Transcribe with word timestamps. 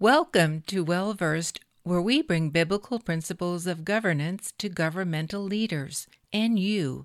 Welcome 0.00 0.62
to 0.68 0.82
Well 0.82 1.12
Versed, 1.12 1.60
where 1.82 2.00
we 2.00 2.22
bring 2.22 2.48
biblical 2.48 3.00
principles 3.00 3.66
of 3.66 3.84
governance 3.84 4.54
to 4.56 4.70
governmental 4.70 5.42
leaders 5.42 6.06
and 6.32 6.58
you. 6.58 7.04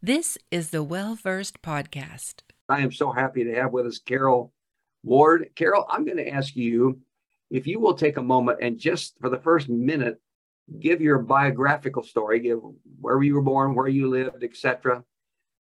This 0.00 0.38
is 0.50 0.70
the 0.70 0.82
Well 0.82 1.16
Versed 1.16 1.60
podcast. 1.60 2.36
I 2.66 2.80
am 2.80 2.92
so 2.92 3.12
happy 3.12 3.44
to 3.44 3.54
have 3.56 3.74
with 3.74 3.84
us 3.84 3.98
Carole 3.98 4.54
Ward. 5.02 5.50
Carole, 5.54 5.84
I'm 5.90 6.06
going 6.06 6.16
to 6.16 6.30
ask 6.30 6.56
you 6.56 7.00
if 7.50 7.66
you 7.66 7.78
will 7.78 7.92
take 7.92 8.16
a 8.16 8.22
moment 8.22 8.60
and 8.62 8.78
just 8.78 9.18
for 9.20 9.28
the 9.28 9.40
first 9.40 9.68
minute 9.68 10.18
give 10.80 11.02
your 11.02 11.18
biographical 11.18 12.02
story, 12.02 12.40
give 12.40 12.60
where 13.02 13.22
you 13.22 13.34
were 13.34 13.42
born, 13.42 13.74
where 13.74 13.86
you 13.86 14.08
lived, 14.08 14.42
etc., 14.42 15.04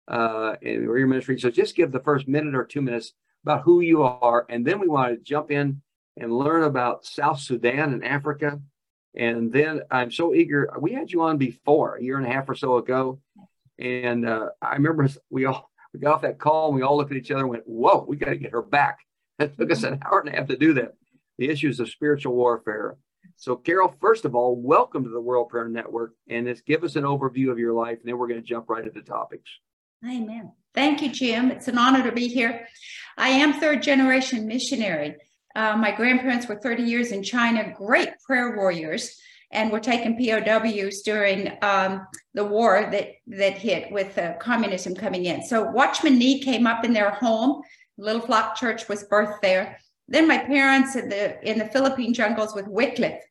uh, 0.07 0.55
and 0.63 0.87
where 0.87 0.99
your 0.99 1.09
ministry. 1.09 1.41
So 1.41 1.51
just 1.51 1.75
give 1.75 1.91
the 1.91 1.99
first 1.99 2.29
minute 2.29 2.55
or 2.55 2.65
two 2.65 2.83
minutes 2.83 3.15
about 3.43 3.63
who 3.63 3.81
you 3.81 4.05
are, 4.05 4.47
and 4.49 4.65
then 4.65 4.79
we 4.79 4.87
want 4.87 5.13
to 5.13 5.21
jump 5.21 5.51
in 5.51 5.83
and 6.21 6.33
learn 6.33 6.65
about 6.65 7.05
South 7.05 7.41
Sudan 7.41 7.93
and 7.93 8.05
Africa. 8.05 8.61
And 9.15 9.53
then 9.53 9.83
I'm 9.91 10.11
so 10.11 10.35
eager. 10.35 10.71
We 10.79 10.93
had 10.93 11.11
you 11.11 11.23
on 11.23 11.39
before 11.39 11.97
a 11.97 12.03
year 12.03 12.19
and 12.19 12.27
a 12.27 12.31
half 12.31 12.49
or 12.49 12.55
so 12.55 12.77
ago, 12.77 13.21
and 13.79 14.29
uh, 14.29 14.51
I 14.61 14.75
remember 14.75 15.09
we 15.31 15.47
all 15.47 15.71
we 15.93 16.01
got 16.01 16.15
off 16.15 16.23
that 16.23 16.39
call 16.39 16.69
and 16.69 16.77
we 16.77 16.83
all 16.83 16.97
looked 16.97 17.11
at 17.11 17.17
each 17.17 17.31
other 17.31 17.41
and 17.41 17.51
went, 17.51 17.67
"Whoa, 17.67 18.05
we 18.07 18.17
got 18.17 18.31
to 18.31 18.37
get 18.37 18.53
her 18.53 18.63
back." 18.63 18.99
It 19.41 19.57
took 19.57 19.71
us 19.71 19.85
an 19.85 20.01
hour 20.05 20.19
and 20.19 20.29
a 20.29 20.33
half 20.33 20.49
to 20.49 20.57
do 20.57 20.75
that. 20.75 20.95
The 21.39 21.49
issues 21.49 21.79
of 21.79 21.89
spiritual 21.89 22.35
warfare. 22.35 22.97
So, 23.37 23.55
Carole, 23.55 23.95
first 24.01 24.25
of 24.25 24.35
all, 24.35 24.61
welcome 24.61 25.05
to 25.05 25.11
the 25.11 25.21
World 25.21 25.49
Prayer 25.49 25.69
Network, 25.69 26.15
and 26.29 26.49
just 26.49 26.67
give 26.67 26.83
us 26.83 26.97
an 26.97 27.05
overview 27.05 27.53
of 27.53 27.59
your 27.59 27.73
life, 27.73 27.99
and 28.01 28.09
then 28.09 28.19
we're 28.19 28.27
going 28.27 28.41
to 28.41 28.47
jump 28.47 28.69
right 28.69 28.85
into 28.85 29.01
topics. 29.01 29.49
Amen. 30.05 30.51
Thank 30.75 31.03
you, 31.03 31.13
Jim. 31.13 31.53
It's 31.53 31.69
an 31.69 31.79
honor 31.79 32.03
to 32.03 32.11
be 32.11 32.27
here. 32.27 32.67
I 33.17 33.29
am 33.29 33.61
third 33.61 33.83
generation 33.83 34.49
missionary. 34.49 35.17
Uh, 35.59 35.77
my 35.77 35.91
grandparents 35.91 36.47
were 36.47 36.55
30 36.55 36.85
years 36.85 37.11
in 37.11 37.21
China, 37.21 37.75
great 37.77 38.11
prayer 38.25 38.55
warriors, 38.55 39.21
and 39.51 39.73
were 39.73 39.81
taken 39.81 40.17
POWs 40.17 41.03
during 41.03 41.53
um, 41.63 42.07
the 42.33 42.45
war 42.45 42.89
that, 42.93 43.15
that 43.27 43.55
hit 43.55 43.91
with 43.91 44.17
uh, 44.19 44.35
communism 44.35 44.95
coming 44.95 45.25
in. 45.25 45.43
So 45.43 45.65
Watchman 45.65 46.17
Nee 46.17 46.39
came 46.39 46.65
up 46.69 46.85
in 46.85 46.93
their 46.93 47.11
home. 47.11 47.63
Little 47.97 48.23
Flock 48.23 48.55
Church 48.55 48.89
was 48.89 49.09
birthed 49.09 49.41
there. 49.41 49.81
Then 50.07 50.29
my 50.29 50.39
parents 50.39 50.95
in 50.95 51.09
the 51.09 51.23
in 51.43 51.59
the 51.59 51.67
Philippine 51.67 52.15
jungles 52.15 52.55
with 52.55 52.69
Wycliffe 52.69 53.25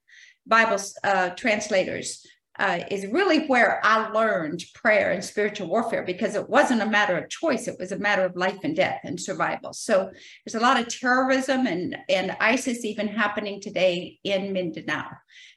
Bible 0.45 0.81
uh, 1.05 1.29
translators 1.29 2.27
uh, 2.59 2.79
is 2.89 3.07
really 3.07 3.45
where 3.47 3.79
I 3.83 4.09
learned 4.09 4.63
prayer 4.73 5.11
and 5.11 5.23
spiritual 5.23 5.67
warfare 5.67 6.03
because 6.03 6.35
it 6.35 6.49
wasn't 6.49 6.81
a 6.81 6.89
matter 6.89 7.17
of 7.17 7.29
choice; 7.29 7.67
it 7.67 7.79
was 7.79 7.91
a 7.91 7.99
matter 7.99 8.25
of 8.25 8.35
life 8.35 8.59
and 8.63 8.75
death 8.75 9.01
and 9.03 9.19
survival. 9.19 9.73
So 9.73 10.11
there's 10.45 10.55
a 10.55 10.65
lot 10.65 10.79
of 10.79 10.87
terrorism 10.87 11.67
and 11.67 11.97
and 12.09 12.35
ISIS 12.39 12.85
even 12.85 13.07
happening 13.07 13.61
today 13.61 14.19
in 14.23 14.53
Mindanao. 14.53 15.07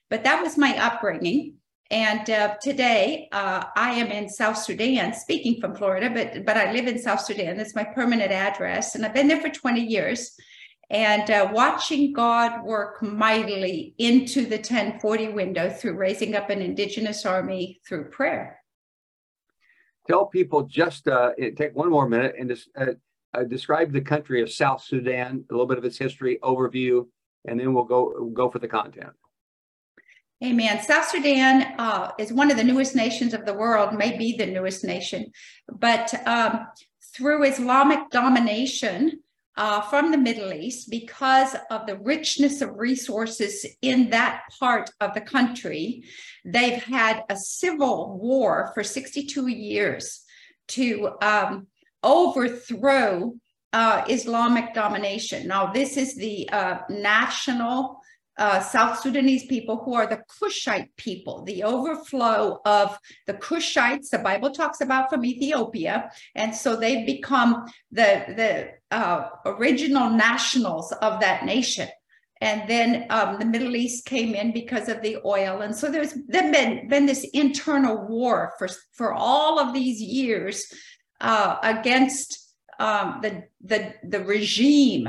But 0.08 0.24
that 0.24 0.42
was 0.42 0.58
my 0.58 0.76
upbringing. 0.76 1.54
And 1.92 2.30
uh, 2.30 2.54
today 2.62 3.28
uh, 3.32 3.64
I 3.74 3.92
am 3.92 4.12
in 4.12 4.28
South 4.28 4.56
Sudan, 4.56 5.12
speaking 5.12 5.60
from 5.60 5.74
Florida, 5.74 6.08
but 6.08 6.44
but 6.44 6.56
I 6.56 6.72
live 6.72 6.86
in 6.86 6.98
South 7.00 7.20
Sudan. 7.20 7.56
That's 7.56 7.74
my 7.74 7.84
permanent 7.84 8.30
address, 8.30 8.94
and 8.94 9.04
I've 9.04 9.14
been 9.14 9.28
there 9.28 9.40
for 9.40 9.48
20 9.48 9.80
years 9.80 10.36
and 10.90 11.30
uh, 11.30 11.48
watching 11.52 12.12
God 12.12 12.64
work 12.64 13.00
mightily 13.00 13.94
into 13.98 14.44
the 14.44 14.56
1040 14.56 15.28
window 15.28 15.70
through 15.70 15.94
raising 15.94 16.34
up 16.34 16.50
an 16.50 16.60
indigenous 16.60 17.24
army 17.24 17.80
through 17.86 18.10
prayer. 18.10 18.60
Tell 20.08 20.26
people 20.26 20.64
just 20.64 21.06
uh, 21.06 21.30
take 21.56 21.76
one 21.76 21.90
more 21.90 22.08
minute 22.08 22.34
and 22.38 22.50
just 22.50 22.68
uh, 22.76 22.94
uh, 23.32 23.44
describe 23.44 23.92
the 23.92 24.00
country 24.00 24.42
of 24.42 24.50
South 24.50 24.82
Sudan, 24.82 25.44
a 25.48 25.52
little 25.52 25.66
bit 25.66 25.78
of 25.78 25.84
its 25.84 25.96
history 25.96 26.38
overview, 26.42 27.06
and 27.46 27.60
then 27.60 27.72
we'll 27.72 27.84
go 27.84 28.12
we'll 28.16 28.30
go 28.30 28.50
for 28.50 28.58
the 28.58 28.66
content. 28.66 29.12
Amen. 30.42 30.82
South 30.82 31.06
Sudan 31.06 31.74
uh, 31.78 32.12
is 32.18 32.32
one 32.32 32.50
of 32.50 32.56
the 32.56 32.64
newest 32.64 32.96
nations 32.96 33.34
of 33.34 33.44
the 33.44 33.52
world, 33.52 33.92
may 33.92 34.16
be 34.16 34.36
the 34.36 34.46
newest 34.46 34.82
nation, 34.84 35.30
but 35.70 36.12
um, 36.26 36.66
through 37.14 37.44
Islamic 37.44 38.10
domination, 38.10 39.20
uh, 39.60 39.82
from 39.82 40.10
the 40.10 40.16
Middle 40.16 40.54
East 40.54 40.88
because 40.88 41.54
of 41.70 41.86
the 41.86 41.98
richness 41.98 42.62
of 42.62 42.78
resources 42.78 43.66
in 43.82 44.08
that 44.08 44.44
part 44.58 44.88
of 45.02 45.12
the 45.12 45.20
country. 45.20 46.02
They've 46.46 46.82
had 46.82 47.24
a 47.28 47.36
civil 47.36 48.18
war 48.18 48.70
for 48.72 48.82
62 48.82 49.48
years 49.48 50.22
to 50.68 51.10
um, 51.20 51.66
overthrow 52.02 53.34
uh, 53.74 54.04
Islamic 54.08 54.72
domination. 54.72 55.46
Now, 55.46 55.70
this 55.70 55.98
is 55.98 56.16
the 56.16 56.48
uh, 56.48 56.78
national 56.88 58.00
uh, 58.38 58.60
South 58.60 59.00
Sudanese 59.00 59.44
people 59.44 59.82
who 59.84 59.92
are 59.92 60.06
the 60.06 60.22
Cushite 60.40 60.96
people, 60.96 61.44
the 61.44 61.64
overflow 61.64 62.62
of 62.64 62.98
the 63.26 63.34
Cushites, 63.34 64.08
the 64.08 64.20
Bible 64.20 64.52
talks 64.52 64.80
about 64.80 65.10
from 65.10 65.26
Ethiopia. 65.26 66.10
And 66.34 66.54
so 66.54 66.76
they've 66.76 67.04
become 67.04 67.66
the, 67.92 68.24
the 68.34 68.79
uh, 68.90 69.28
original 69.46 70.10
nationals 70.10 70.92
of 70.92 71.20
that 71.20 71.44
nation. 71.44 71.88
And 72.40 72.68
then 72.68 73.06
um, 73.10 73.38
the 73.38 73.44
Middle 73.44 73.76
East 73.76 74.06
came 74.06 74.34
in 74.34 74.52
because 74.52 74.88
of 74.88 75.02
the 75.02 75.18
oil. 75.26 75.60
And 75.60 75.76
so 75.76 75.90
there's 75.90 76.14
been, 76.14 76.88
been 76.88 77.06
this 77.06 77.24
internal 77.34 78.06
war 78.06 78.54
for, 78.58 78.68
for 78.92 79.12
all 79.12 79.58
of 79.58 79.74
these 79.74 80.00
years 80.00 80.64
uh, 81.20 81.58
against 81.62 82.54
um, 82.78 83.20
the, 83.20 83.44
the, 83.62 83.92
the 84.04 84.24
regime 84.24 85.06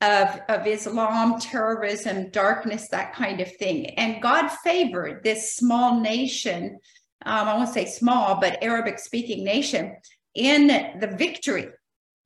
of, 0.00 0.40
of 0.48 0.66
Islam, 0.66 1.38
terrorism, 1.38 2.30
darkness, 2.30 2.88
that 2.88 3.14
kind 3.14 3.42
of 3.42 3.54
thing. 3.56 3.86
And 3.98 4.22
God 4.22 4.48
favored 4.48 5.22
this 5.22 5.54
small 5.54 6.00
nation, 6.00 6.78
um, 7.26 7.48
I 7.48 7.54
won't 7.54 7.68
say 7.68 7.84
small, 7.84 8.40
but 8.40 8.62
Arabic 8.62 8.98
speaking 8.98 9.44
nation, 9.44 9.96
in 10.34 10.68
the 10.98 11.08
victory, 11.08 11.68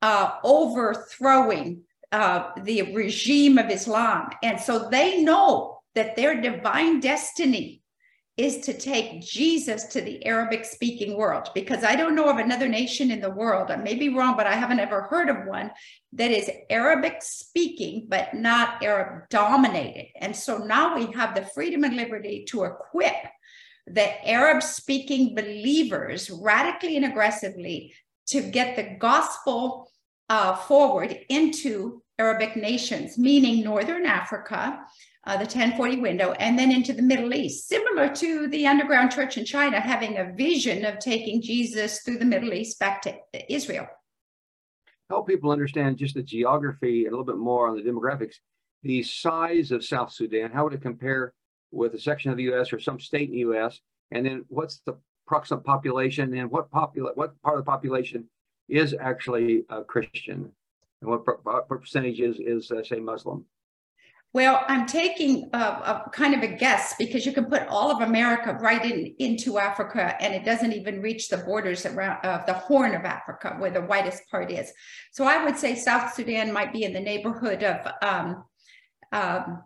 uh, 0.05 0.35
overthrowing 0.43 1.81
uh, 2.11 2.51
the 2.61 2.93
regime 2.93 3.57
of 3.57 3.71
Islam. 3.71 4.29
And 4.43 4.59
so 4.59 4.87
they 4.87 5.23
know 5.23 5.79
that 5.95 6.15
their 6.15 6.39
divine 6.39 6.99
destiny 6.99 7.81
is 8.37 8.57
to 8.65 8.73
take 8.73 9.25
Jesus 9.25 9.85
to 9.85 10.01
the 10.01 10.23
Arabic 10.23 10.63
speaking 10.63 11.17
world 11.17 11.49
because 11.55 11.83
I 11.83 11.95
don't 11.95 12.13
know 12.13 12.29
of 12.29 12.37
another 12.37 12.67
nation 12.67 13.09
in 13.09 13.19
the 13.19 13.31
world. 13.31 13.71
I 13.71 13.77
may 13.77 13.95
be 13.95 14.09
wrong, 14.09 14.37
but 14.37 14.45
I 14.45 14.53
haven't 14.53 14.79
ever 14.79 15.01
heard 15.03 15.27
of 15.27 15.47
one 15.47 15.71
that 16.13 16.29
is 16.29 16.51
Arabic 16.69 17.23
speaking, 17.23 18.05
but 18.07 18.35
not 18.35 18.83
Arab 18.83 19.27
dominated. 19.31 20.09
And 20.21 20.35
so 20.35 20.59
now 20.59 20.95
we 20.95 21.11
have 21.13 21.33
the 21.33 21.49
freedom 21.55 21.83
and 21.83 21.95
liberty 21.95 22.45
to 22.49 22.65
equip 22.65 23.15
the 23.87 24.29
Arab 24.29 24.61
speaking 24.61 25.33
believers 25.33 26.29
radically 26.29 26.95
and 26.95 27.05
aggressively 27.05 27.95
to 28.27 28.41
get 28.41 28.75
the 28.75 28.97
gospel 28.99 29.89
uh, 30.29 30.55
forward 30.55 31.17
into 31.29 32.01
Arabic 32.17 32.55
nations, 32.55 33.17
meaning 33.17 33.63
Northern 33.63 34.05
Africa, 34.05 34.81
uh, 35.25 35.33
the 35.33 35.39
1040 35.39 36.01
window, 36.01 36.31
and 36.33 36.57
then 36.57 36.71
into 36.71 36.93
the 36.93 37.01
Middle 37.01 37.33
East, 37.33 37.67
similar 37.67 38.13
to 38.15 38.47
the 38.47 38.67
underground 38.67 39.11
church 39.11 39.37
in 39.37 39.45
China 39.45 39.79
having 39.79 40.17
a 40.17 40.33
vision 40.33 40.85
of 40.85 40.99
taking 40.99 41.41
Jesus 41.41 42.01
through 42.01 42.19
the 42.19 42.25
Middle 42.25 42.53
East 42.53 42.79
back 42.79 43.01
to 43.01 43.15
Israel. 43.51 43.87
Help 45.09 45.27
people 45.27 45.51
understand 45.51 45.97
just 45.97 46.15
the 46.15 46.23
geography 46.23 47.05
and 47.05 47.13
a 47.13 47.17
little 47.17 47.25
bit 47.25 47.37
more 47.37 47.67
on 47.67 47.75
the 47.75 47.83
demographics. 47.83 48.35
The 48.83 49.03
size 49.03 49.71
of 49.71 49.83
South 49.83 50.11
Sudan, 50.11 50.51
how 50.51 50.63
would 50.63 50.73
it 50.73 50.81
compare 50.81 51.33
with 51.71 51.93
a 51.93 51.99
section 51.99 52.31
of 52.31 52.37
the 52.37 52.43
U.S. 52.43 52.71
or 52.71 52.79
some 52.79 52.99
state 52.99 53.29
in 53.29 53.33
the 53.33 53.39
U.S.? 53.39 53.79
And 54.11 54.25
then 54.25 54.45
what's 54.47 54.81
the 54.85 54.95
approximate 55.27 55.63
population 55.63 56.33
and 56.35 56.49
what 56.49 56.71
popula- 56.71 57.15
what 57.15 57.39
part 57.41 57.57
of 57.57 57.65
the 57.65 57.69
population 57.69 58.29
is 58.67 58.95
actually 58.99 59.63
uh, 59.69 59.81
Christian 59.81 60.51
and 61.01 61.09
what, 61.09 61.45
what 61.45 61.69
percentage 61.69 62.19
is, 62.19 62.37
is 62.39 62.71
uh, 62.71 62.83
say 62.83 62.99
Muslim? 62.99 63.45
Well, 64.33 64.65
I'm 64.67 64.85
taking 64.85 65.49
a, 65.53 65.57
a, 65.57 66.09
kind 66.11 66.33
of 66.33 66.43
a 66.43 66.53
guess 66.53 66.93
because 66.99 67.25
you 67.25 67.31
can 67.31 67.45
put 67.45 67.67
all 67.67 67.89
of 67.89 68.01
America 68.01 68.57
right 68.59 68.83
in, 68.83 69.15
into 69.17 69.59
Africa 69.59 70.17
and 70.19 70.33
it 70.33 70.43
doesn't 70.43 70.73
even 70.73 71.01
reach 71.01 71.29
the 71.29 71.37
borders 71.37 71.85
around 71.85 72.25
of 72.25 72.45
the 72.45 72.53
Horn 72.53 72.95
of 72.95 73.05
Africa 73.05 73.55
where 73.59 73.71
the 73.71 73.83
whitest 73.83 74.23
part 74.29 74.51
is. 74.51 74.73
So 75.13 75.23
I 75.23 75.45
would 75.45 75.57
say 75.57 75.73
South 75.73 76.13
Sudan 76.13 76.51
might 76.51 76.73
be 76.73 76.83
in 76.83 76.91
the 76.91 76.99
neighborhood 76.99 77.63
of 77.63 77.89
um, 78.01 78.43
um, 79.13 79.63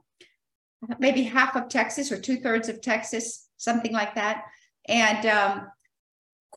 maybe 1.00 1.24
half 1.24 1.56
of 1.56 1.68
Texas 1.68 2.12
or 2.12 2.20
two 2.20 2.38
thirds 2.38 2.70
of 2.70 2.80
Texas, 2.80 3.48
something 3.58 3.92
like 3.92 4.14
that. 4.16 4.44
And 4.88 5.26
um, 5.26 5.68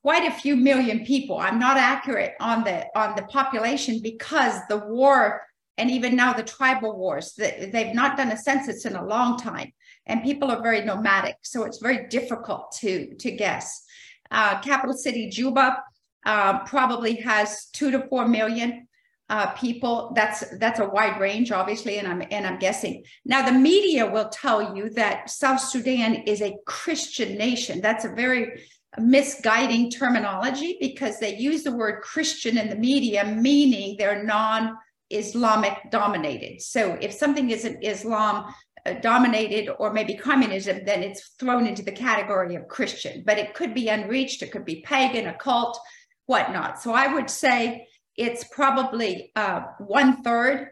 quite 0.02 0.26
a 0.26 0.34
few 0.34 0.56
million 0.56 1.04
people. 1.04 1.38
I'm 1.38 1.58
not 1.58 1.76
accurate 1.76 2.34
on 2.40 2.64
the 2.64 2.87
on 2.99 3.14
the 3.16 3.22
population 3.22 4.00
because 4.02 4.54
the 4.69 4.78
war 4.78 5.43
and 5.78 5.90
even 5.90 6.14
now 6.14 6.32
the 6.32 6.43
tribal 6.43 6.96
wars 6.96 7.32
they've 7.37 7.94
not 7.94 8.16
done 8.16 8.31
a 8.31 8.37
census 8.37 8.84
in 8.84 8.94
a 8.94 9.04
long 9.04 9.38
time 9.38 9.72
and 10.06 10.22
people 10.22 10.50
are 10.50 10.62
very 10.62 10.84
nomadic 10.84 11.37
so 11.43 11.64
it's 11.64 11.78
very 11.78 12.06
difficult 12.08 12.72
to 12.72 13.14
to 13.14 13.31
guess 13.31 13.82
uh, 14.31 14.60
capital 14.60 14.94
city 14.94 15.31
juba 15.31 15.82
uh, 16.26 16.58
probably 16.64 17.14
has 17.16 17.66
two 17.72 17.90
to 17.90 18.06
four 18.08 18.28
million 18.28 18.87
uh, 19.28 19.46
people. 19.52 20.12
That's 20.14 20.44
that's 20.58 20.78
a 20.78 20.87
wide 20.87 21.19
range, 21.19 21.52
obviously, 21.52 21.98
and 21.98 22.06
I'm 22.06 22.22
and 22.31 22.46
I'm 22.46 22.58
guessing. 22.58 23.02
Now, 23.25 23.40
the 23.40 23.58
media 23.58 24.05
will 24.05 24.28
tell 24.28 24.76
you 24.76 24.90
that 24.90 25.31
South 25.31 25.60
Sudan 25.60 26.14
is 26.26 26.43
a 26.43 26.56
Christian 26.66 27.38
nation. 27.38 27.81
That's 27.81 28.05
a 28.05 28.10
very 28.10 28.62
misguiding 28.99 29.91
terminology 29.91 30.77
because 30.81 31.19
they 31.19 31.37
use 31.37 31.62
the 31.62 31.73
word 31.73 32.03
Christian 32.03 32.59
in 32.59 32.69
the 32.69 32.77
media, 32.77 33.25
meaning 33.25 33.97
they're 33.99 34.23
non 34.23 34.77
Islamic 35.11 35.91
dominated. 35.91 36.61
So 36.62 36.97
if 37.00 37.12
something 37.12 37.50
isn't 37.50 37.83
Islam 37.83 38.53
uh, 38.85 38.94
dominated 38.94 39.71
or 39.79 39.93
maybe 39.93 40.15
communism, 40.15 40.85
then 40.85 41.03
it's 41.03 41.35
thrown 41.39 41.67
into 41.67 41.83
the 41.83 41.93
category 41.93 42.55
of 42.55 42.69
Christian, 42.69 43.23
but 43.27 43.39
it 43.39 43.55
could 43.55 43.75
be 43.75 43.89
unreached, 43.89 44.43
it 44.43 44.53
could 44.53 44.65
be 44.65 44.83
pagan, 44.83 45.27
occult, 45.27 45.79
whatnot. 46.27 46.81
So 46.81 46.93
I 46.93 47.12
would 47.12 47.31
say 47.31 47.87
it's 48.17 48.44
probably 48.44 49.33
uh, 49.37 49.62
one 49.79 50.23
third 50.23 50.71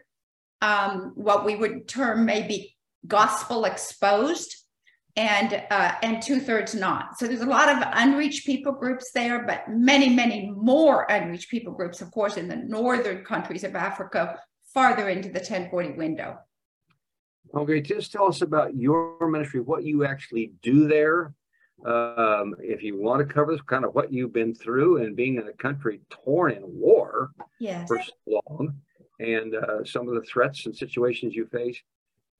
um, 0.61 1.13
what 1.15 1.45
we 1.45 1.55
would 1.55 1.87
term 1.87 2.25
maybe 2.25 2.77
gospel 3.07 3.65
exposed 3.65 4.55
and 5.15 5.63
uh, 5.69 5.93
and 6.03 6.21
two 6.21 6.39
thirds 6.39 6.73
not. 6.73 7.17
So 7.17 7.27
there's 7.27 7.41
a 7.41 7.45
lot 7.45 7.69
of 7.69 7.83
unreached 7.93 8.45
people 8.45 8.71
groups 8.71 9.11
there, 9.11 9.43
but 9.45 9.63
many 9.69 10.09
many 10.09 10.49
more 10.51 11.03
unreached 11.09 11.49
people 11.49 11.73
groups, 11.73 12.01
of 12.01 12.11
course, 12.11 12.37
in 12.37 12.47
the 12.47 12.55
northern 12.55 13.23
countries 13.23 13.63
of 13.63 13.75
Africa, 13.75 14.39
farther 14.73 15.09
into 15.09 15.29
the 15.29 15.39
1040 15.39 15.91
window. 15.91 16.39
Okay, 17.53 17.81
just 17.81 18.11
tell 18.11 18.27
us 18.27 18.41
about 18.41 18.75
your 18.75 19.29
ministry, 19.29 19.59
what 19.59 19.83
you 19.83 20.05
actually 20.05 20.53
do 20.61 20.87
there. 20.87 21.33
Um, 21.85 22.55
if 22.59 22.83
you 22.83 23.01
want 23.01 23.27
to 23.27 23.33
cover 23.33 23.51
this, 23.51 23.61
kind 23.61 23.83
of 23.83 23.93
what 23.95 24.13
you've 24.13 24.31
been 24.31 24.53
through 24.53 25.03
and 25.03 25.15
being 25.15 25.37
in 25.37 25.47
a 25.47 25.53
country 25.53 25.99
torn 26.09 26.53
in 26.53 26.61
war 26.63 27.31
yes. 27.59 27.87
for 27.87 27.99
so 28.01 28.41
long, 28.47 28.75
and 29.19 29.55
uh, 29.55 29.83
some 29.83 30.07
of 30.07 30.13
the 30.13 30.21
threats 30.21 30.65
and 30.65 30.75
situations 30.75 31.35
you 31.35 31.47
face 31.47 31.81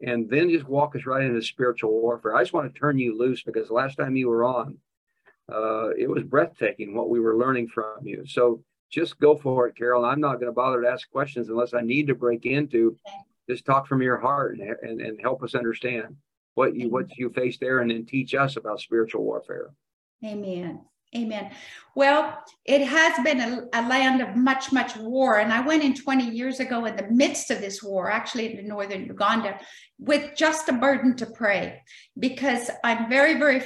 and 0.02 0.30
then 0.30 0.50
just 0.50 0.68
walk 0.68 0.96
us 0.96 1.06
right 1.06 1.24
into 1.24 1.42
spiritual 1.42 1.92
warfare. 1.92 2.36
I 2.36 2.42
just 2.42 2.54
want 2.54 2.74
to 2.74 2.80
turn 2.80 2.98
you 2.98 3.18
loose 3.18 3.44
because 3.44 3.70
last 3.70 3.98
time 3.98 4.16
you 4.16 4.30
were 4.30 4.44
on, 4.44 4.78
uh, 5.52 5.90
it 5.90 6.10
was 6.10 6.24
breathtaking 6.24 6.96
what 6.96 7.10
we 7.10 7.20
were 7.20 7.38
learning 7.38 7.68
from 7.68 7.98
you. 8.04 8.24
So 8.26 8.64
just 8.90 9.20
go 9.20 9.36
for 9.38 9.68
it, 9.68 9.76
Carole. 9.76 10.06
I'm 10.06 10.20
not 10.20 10.36
going 10.36 10.48
to 10.48 10.52
bother 10.52 10.82
to 10.82 10.90
ask 10.90 11.10
questions 11.12 11.50
unless 11.50 11.74
I 11.74 11.82
need 11.82 12.08
to 12.08 12.16
break 12.16 12.46
into. 12.46 12.98
Just 13.50 13.66
talk 13.66 13.88
from 13.88 14.02
your 14.02 14.18
heart 14.18 14.58
and, 14.58 14.76
and, 14.82 15.02
and 15.02 15.22
help 15.22 15.44
us 15.44 15.56
understand 15.56 16.16
what 16.56 16.76
you 16.76 16.90
what 16.90 17.18
you 17.18 17.30
face 17.30 17.58
there, 17.58 17.80
and 17.80 17.90
then 17.90 18.06
teach 18.06 18.36
us 18.36 18.58
about 18.58 18.82
spiritual 18.82 19.24
warfare. 19.24 19.72
Amen. 20.24 20.82
Amen. 21.14 21.52
Well, 21.94 22.42
it 22.64 22.88
has 22.88 23.22
been 23.24 23.42
a, 23.42 23.68
a, 23.74 23.84
land 23.86 24.22
of 24.22 24.38
much, 24.38 24.72
much 24.72 24.96
war. 24.96 25.40
And 25.40 25.52
I 25.52 25.60
went 25.60 25.84
in 25.84 25.94
20 25.94 26.30
years 26.30 26.62
ago 26.62 26.86
in 26.86 26.96
the 26.96 27.10
midst 27.10 27.52
of 27.52 27.60
this 27.60 27.84
war, 27.84 28.10
actually 28.10 28.58
in 28.58 28.66
northern 28.66 29.06
Uganda, 29.06 29.60
with 30.00 30.36
just 30.38 30.70
a 30.70 30.74
burden 30.74 31.18
to 31.18 31.26
pray 31.26 31.82
because 32.18 32.72
I'm 32.86 33.10
very, 33.10 33.38
very 33.38 33.62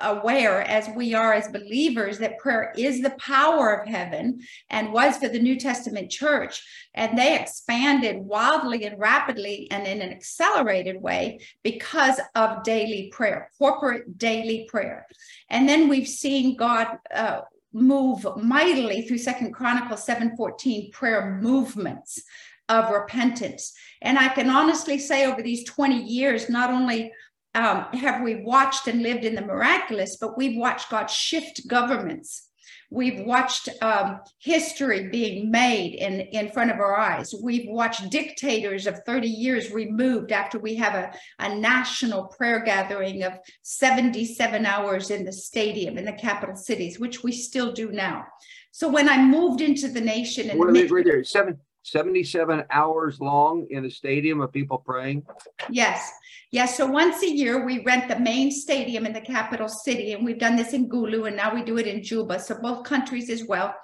aware 0.00 0.62
as 0.62 0.88
we 0.96 1.14
are 1.14 1.32
as 1.32 1.48
believers 1.48 2.18
that 2.18 2.38
prayer 2.38 2.72
is 2.76 3.00
the 3.00 3.14
power 3.18 3.72
of 3.72 3.88
heaven 3.88 4.40
and 4.70 4.92
was 4.92 5.16
for 5.18 5.28
the 5.28 5.38
New 5.38 5.56
Testament 5.56 6.10
church. 6.10 6.62
And 6.94 7.16
they 7.16 7.38
expanded 7.38 8.16
wildly 8.16 8.84
and 8.84 8.98
rapidly 8.98 9.68
and 9.70 9.86
in 9.86 10.02
an 10.02 10.10
accelerated 10.10 11.00
way 11.00 11.40
because 11.62 12.20
of 12.34 12.64
daily 12.64 13.10
prayer, 13.12 13.50
corporate 13.56 14.18
daily 14.18 14.66
prayer. 14.68 15.06
And 15.48 15.68
then 15.68 15.88
we've 15.88 16.08
seen 16.08 16.56
God 16.56 16.98
uh, 17.14 17.42
move 17.72 18.26
mightily 18.36 19.02
through 19.02 19.18
Second 19.18 19.52
Chronicles 19.52 20.04
7:14 20.04 20.90
prayer 20.92 21.38
movements 21.40 22.22
of 22.68 22.90
repentance. 22.90 23.72
And 24.02 24.18
I 24.18 24.28
can 24.28 24.50
honestly 24.50 24.98
say 24.98 25.26
over 25.26 25.42
these 25.42 25.64
20 25.64 26.02
years, 26.02 26.50
not 26.50 26.70
only 26.70 27.12
um, 27.54 27.86
have 27.94 28.22
we 28.22 28.42
watched 28.42 28.86
and 28.88 29.02
lived 29.02 29.24
in 29.24 29.34
the 29.34 29.42
miraculous, 29.42 30.16
but 30.16 30.36
we've 30.36 30.58
watched 30.58 30.90
God 30.90 31.06
shift 31.06 31.66
governments. 31.66 32.48
We've 32.90 33.20
watched 33.26 33.68
um, 33.82 34.20
history 34.38 35.08
being 35.08 35.50
made 35.50 35.94
in, 35.94 36.20
in 36.20 36.50
front 36.50 36.70
of 36.70 36.78
our 36.78 36.96
eyes. 36.96 37.34
We've 37.42 37.68
watched 37.68 38.10
dictators 38.10 38.86
of 38.86 39.00
30 39.04 39.28
years 39.28 39.70
removed 39.70 40.32
after 40.32 40.58
we 40.58 40.76
have 40.76 40.94
a, 40.94 41.12
a 41.38 41.54
national 41.54 42.28
prayer 42.28 42.60
gathering 42.60 43.24
of 43.24 43.34
77 43.62 44.64
hours 44.64 45.10
in 45.10 45.26
the 45.26 45.32
stadium 45.32 45.98
in 45.98 46.06
the 46.06 46.14
capital 46.14 46.56
cities, 46.56 46.98
which 46.98 47.22
we 47.22 47.30
still 47.30 47.72
do 47.72 47.92
now. 47.92 48.24
So 48.70 48.88
when 48.88 49.08
I 49.08 49.22
moved 49.22 49.60
into 49.60 49.88
the 49.88 50.00
nation, 50.00 50.48
and 50.48 50.58
the 50.58 50.86
right 50.86 51.04
there, 51.04 51.24
seven, 51.24 51.58
77 51.90 52.64
hours 52.70 53.20
long 53.20 53.66
in 53.70 53.84
a 53.84 53.90
stadium 53.90 54.40
of 54.40 54.52
people 54.52 54.78
praying? 54.78 55.24
Yes. 55.70 56.10
Yes. 56.50 56.76
So 56.76 56.86
once 56.86 57.22
a 57.22 57.30
year, 57.30 57.64
we 57.64 57.82
rent 57.84 58.08
the 58.08 58.18
main 58.18 58.50
stadium 58.50 59.06
in 59.06 59.12
the 59.12 59.20
capital 59.20 59.68
city, 59.68 60.12
and 60.12 60.24
we've 60.24 60.38
done 60.38 60.56
this 60.56 60.72
in 60.72 60.88
Gulu, 60.88 61.26
and 61.26 61.36
now 61.36 61.54
we 61.54 61.62
do 61.62 61.78
it 61.78 61.86
in 61.86 62.02
Juba. 62.02 62.40
So 62.40 62.56
both 62.60 62.84
countries 62.84 63.28
as 63.28 63.44
well. 63.44 63.74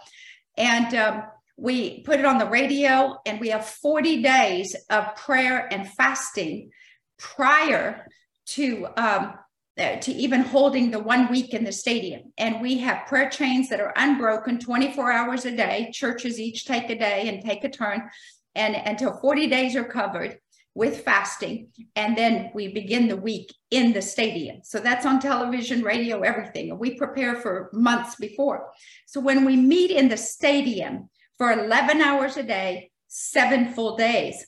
And 0.56 0.95
um, 0.95 1.23
we 1.56 2.03
put 2.03 2.19
it 2.19 2.25
on 2.25 2.39
the 2.39 2.49
radio, 2.49 3.17
and 3.27 3.41
we 3.41 3.49
have 3.51 3.67
40 3.67 4.23
days 4.23 4.75
of 4.91 5.15
prayer 5.17 5.69
and 5.73 5.89
fasting 5.89 6.71
prior 7.19 8.07
to 8.47 8.87
um, 8.97 9.35
Uh, 9.76 9.97
to 9.97 10.12
even 10.12 10.41
holding 10.41 10.93
the 10.93 11.00
one 11.00 11.29
week 11.29 11.53
in 11.53 11.65
the 11.65 11.73
stadium. 11.73 12.32
And 12.38 12.61
we 12.62 12.79
have 12.79 13.09
prayer 13.09 13.29
chains 13.29 13.69
that 13.69 13.81
are 13.81 13.93
unbroken 13.97 14.61
24 14.61 15.11
hours 15.11 15.47
a 15.47 15.50
day. 15.50 15.91
Churches 15.93 16.38
each 16.38 16.65
take 16.65 16.91
a 16.91 16.94
day 16.97 17.29
and 17.29 17.44
take 17.44 17.65
a 17.65 17.69
turn, 17.69 18.09
and 18.55 18.76
until 18.76 19.19
40 19.19 19.49
days 19.49 19.75
are 19.75 19.82
covered 19.82 20.38
with 20.75 21.03
fasting. 21.03 21.69
And 21.97 22.17
then 22.17 22.50
we 22.55 22.69
begin 22.69 23.09
the 23.09 23.17
week 23.17 23.53
in 23.73 23.93
the 23.93 24.03
stadium. 24.03 24.61
So 24.62 24.79
that's 24.79 25.06
on 25.06 25.21
television, 25.21 25.82
radio, 25.82 26.21
everything. 26.21 26.71
And 26.71 26.79
we 26.79 26.94
prepare 26.94 27.37
for 27.37 27.71
months 27.73 28.15
before. 28.15 28.71
So 29.06 29.21
when 29.21 29.44
we 29.44 29.56
meet 29.56 29.91
in 29.91 30.09
the 30.09 30.17
stadium 30.17 31.11
for 31.38 31.53
11 31.53 32.00
hours 32.00 32.37
a 32.37 32.43
day, 32.43 32.91
seven 33.09 33.73
full 33.73 33.97
days, 33.97 34.47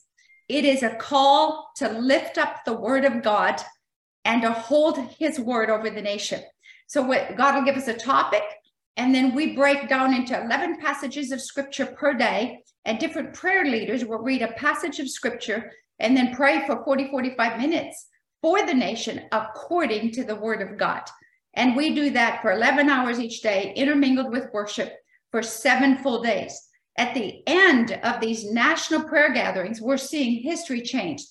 it 0.49 0.65
is 0.65 0.83
a 0.83 0.95
call 0.95 1.71
to 1.77 1.89
lift 1.89 2.39
up 2.39 2.65
the 2.65 2.77
word 2.77 3.05
of 3.05 3.23
God 3.23 3.61
and 4.27 4.43
to 4.43 4.53
hold 4.53 4.99
his 5.19 5.39
word 5.39 5.71
over 5.71 5.89
the 5.89 6.03
nation. 6.03 6.43
So 6.89 7.01
what 7.01 7.37
God 7.37 7.55
will 7.55 7.65
give 7.65 7.77
us 7.77 7.89
a 7.89 7.95
topic, 7.95 8.43
and 8.97 9.15
then 9.15 9.35
we 9.35 9.55
break 9.55 9.89
down 9.89 10.13
into 10.13 10.39
11 10.39 10.81
passages 10.81 11.31
of 11.31 11.41
scripture 11.41 11.87
per 11.87 12.13
day, 12.13 12.65
and 12.85 12.99
different 12.99 13.35
prayer 13.35 13.65
leaders 13.65 14.05
will 14.05 14.19
read 14.19 14.43
a 14.43 14.53
passage 14.53 14.99
of 14.99 15.09
scripture 15.09 15.71
and 16.01 16.17
then 16.17 16.35
pray 16.35 16.67
for 16.67 16.85
40, 16.85 17.09
45 17.09 17.61
minutes 17.61 18.09
for 18.43 18.67
the 18.67 18.75
nation 18.75 19.23
according 19.33 20.11
to 20.13 20.25
the 20.25 20.37
word 20.37 20.61
of 20.61 20.77
God. 20.77 21.03
And 21.55 21.77
we 21.77 21.95
do 21.95 22.11
that 22.11 22.43
for 22.43 22.53
11 22.53 22.91
hours 22.91 23.21
each 23.21 23.43
day, 23.43 23.73
intermingled 23.77 24.31
with 24.31 24.53
worship 24.53 24.93
for 25.31 25.43
seven 25.43 25.99
full 25.99 26.23
days. 26.23 26.69
At 26.99 27.15
the 27.15 27.43
end 27.47 27.93
of 28.03 28.21
these 28.21 28.51
national 28.51 29.05
prayer 29.05 29.33
gatherings, 29.33 29.81
we're 29.81 29.97
seeing 29.97 30.43
history 30.43 30.83
change. 30.83 31.23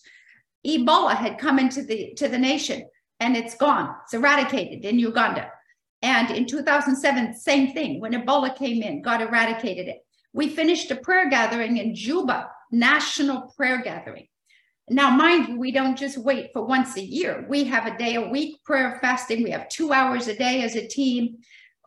Ebola 0.66 1.16
had 1.16 1.38
come 1.38 1.60
into 1.60 1.84
the 1.84 2.14
to 2.16 2.28
the 2.28 2.38
nation 2.38 2.88
and 3.20 3.38
it's 3.38 3.56
gone. 3.56 3.96
It's 4.04 4.14
eradicated 4.14 4.84
in 4.84 5.00
Uganda. 5.00 5.52
And 6.02 6.30
in 6.32 6.46
2007, 6.46 7.36
same 7.36 7.74
thing. 7.74 8.00
When 8.00 8.14
Ebola 8.14 8.56
came 8.56 8.82
in, 8.82 9.02
God 9.02 9.22
eradicated 9.22 9.88
it. 9.88 10.06
We 10.34 10.50
finished 10.50 10.92
a 10.92 10.96
prayer 10.96 11.30
gathering 11.30 11.78
in 11.78 11.96
Juba, 11.96 12.50
national 12.72 13.54
prayer 13.56 13.82
gathering. 13.82 14.28
Now, 14.90 15.10
mind 15.10 15.48
you, 15.48 15.60
we 15.60 15.72
don't 15.72 15.98
just 15.98 16.18
wait 16.18 16.52
for 16.54 16.64
once 16.64 16.96
a 16.96 17.04
year. 17.04 17.46
We 17.50 17.64
have 17.64 17.88
a 17.88 17.98
day 17.98 18.16
a 18.16 18.30
week 18.30 18.64
prayer 18.64 19.00
fasting. 19.02 19.44
We 19.44 19.50
have 19.50 19.70
two 19.70 19.94
hours 19.94 20.28
a 20.28 20.36
day 20.36 20.62
as 20.62 20.76
a 20.76 20.88
team, 20.88 21.38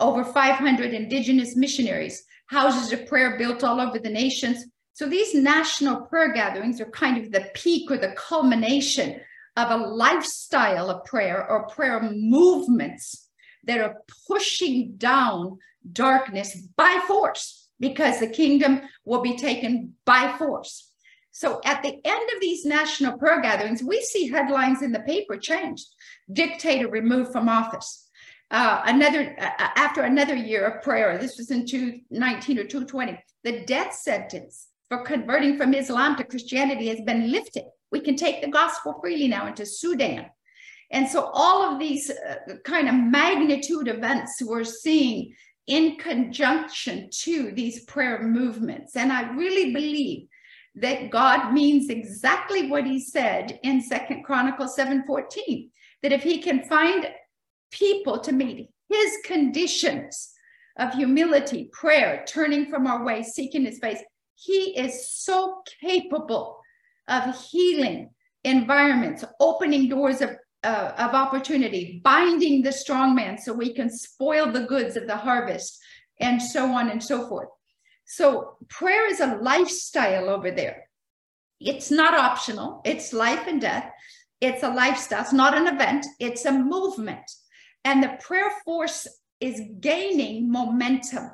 over 0.01 0.25
500 0.25 0.95
indigenous 0.95 1.55
missionaries, 1.55 2.25
houses 2.47 2.93
of 2.93 3.07
prayer 3.07 3.39
built 3.39 3.63
all 3.63 3.81
over 3.81 3.99
the 4.01 4.09
nations. 4.09 4.65
So 4.99 5.09
these 5.09 5.33
national 5.33 6.07
prayer 6.07 6.33
gatherings 6.33 6.81
are 6.81 6.91
kind 6.91 7.19
of 7.19 7.31
the 7.31 7.49
peak 7.55 7.89
or 7.89 7.99
the 7.99 8.17
culmination 8.17 9.21
of 9.57 9.71
a 9.71 9.77
lifestyle 9.77 10.91
of 10.91 11.05
prayer 11.05 11.49
or 11.49 11.69
prayer 11.69 12.03
movements 12.03 13.29
that 13.63 13.79
are 13.79 14.03
pushing 14.27 14.97
down 14.97 15.59
darkness 15.93 16.57
by 16.75 17.01
force 17.07 17.69
because 17.79 18.19
the 18.19 18.27
kingdom 18.27 18.81
will 19.05 19.21
be 19.21 19.37
taken 19.37 19.95
by 20.05 20.35
force. 20.37 20.91
So 21.31 21.61
at 21.65 21.85
the 21.85 21.95
end 22.05 22.31
of 22.35 22.41
these 22.41 22.65
national 22.65 23.19
prayer 23.19 23.41
gatherings, 23.41 23.85
we 23.85 24.01
see 24.01 24.27
headlines 24.29 24.83
in 24.83 24.91
the 24.91 24.99
paper 24.99 25.37
changed. 25.37 25.87
Dictator 26.33 26.89
removed 26.89 27.31
from 27.31 27.49
office. 27.49 28.09
Uh, 28.51 28.83
another 28.85 29.37
uh, 29.39 29.69
after 29.77 30.03
another 30.03 30.35
year 30.35 30.67
of 30.67 30.83
prayer, 30.83 31.19
this 31.19 31.39
was 31.39 31.53
in 31.53 31.67
219 31.67 32.59
or 32.59 32.65
220, 32.65 33.17
the 33.45 33.65
death 33.65 33.95
sentence 33.95 34.67
for 34.89 35.03
converting 35.03 35.57
from 35.57 35.75
Islam 35.75 36.17
to 36.17 36.25
Christianity 36.25 36.89
has 36.89 37.01
been 37.01 37.31
lifted. 37.31 37.65
We 37.93 38.01
can 38.01 38.17
take 38.17 38.43
the 38.43 38.49
gospel 38.49 38.99
freely 39.01 39.29
now 39.29 39.47
into 39.47 39.67
Sudan. 39.67 40.27
And 40.91 41.07
so 41.09 41.31
all 41.35 41.63
of 41.71 41.79
these 41.79 42.11
uh, 42.11 42.55
kind 42.65 42.89
of 42.89 42.95
magnitude 42.95 43.89
events 43.89 44.43
we're 44.43 44.65
seeing 44.65 45.35
in 45.67 45.97
conjunction 45.97 47.11
to 47.11 47.53
these 47.53 47.85
prayer 47.85 48.23
movements. 48.23 48.97
And 48.97 49.13
I 49.13 49.31
really 49.35 49.73
believe 49.75 50.29
that 50.77 51.11
God 51.11 51.53
means 51.53 51.91
exactly 51.91 52.71
what 52.71 52.87
he 52.87 53.01
said 53.01 53.59
in 53.63 53.83
Second 53.83 54.25
Chronicles 54.25 54.77
7:14 54.77 55.71
that 56.03 56.13
if 56.13 56.23
he 56.23 56.39
can 56.41 56.63
find 56.65 57.11
people 57.71 58.21
to 58.21 58.33
meet 58.33 58.71
his 58.89 59.13
conditions 59.25 60.33
of 60.79 60.95
humility, 60.95 61.69
prayer, 61.73 62.25
turning 62.27 62.71
from 62.71 62.87
our 62.87 63.05
way, 63.05 63.23
seeking 63.23 63.65
his 63.65 63.79
face, 63.79 64.01
he 64.39 64.79
is 64.79 65.11
so 65.11 65.63
capable 65.81 66.61
of 67.09 67.37
healing 67.51 68.11
environments, 68.45 69.25
opening 69.41 69.89
doors 69.89 70.21
of, 70.21 70.31
uh, 70.63 70.93
of 70.97 71.13
opportunity, 71.13 72.01
binding 72.05 72.63
the 72.63 72.71
strong 72.71 73.17
man 73.17 73.37
so 73.37 73.53
we 73.53 73.75
can 73.75 73.91
spoil 73.91 74.51
the 74.51 74.67
goods 74.67 74.97
of 74.97 75.09
the 75.09 75.17
harvest, 75.17 75.79
and 76.21 76.41
so 76.41 76.67
on 76.67 76.89
and 76.89 77.03
so 77.03 77.29
forth. 77.29 77.49
So, 78.05 78.57
prayer 78.69 79.11
is 79.11 79.21
a 79.21 79.39
lifestyle 79.43 80.31
over 80.31 80.51
there. 80.51 80.89
It's 81.61 81.91
not 81.91 82.15
optional, 82.15 82.81
it's 82.85 83.13
life 83.13 83.47
and 83.49 83.61
death. 83.61 83.91
It's 84.41 84.63
a 84.63 84.71
lifestyle, 84.71 85.23
it's 85.23 85.33
not 85.33 85.59
an 85.59 85.67
event, 85.67 86.07
it's 86.21 86.45
a 86.45 86.53
movement. 86.53 87.29
And 87.85 88.03
the 88.03 88.17
prayer 88.21 88.53
force 88.65 89.09
is 89.41 89.61
gaining 89.81 90.51
momentum. 90.51 91.31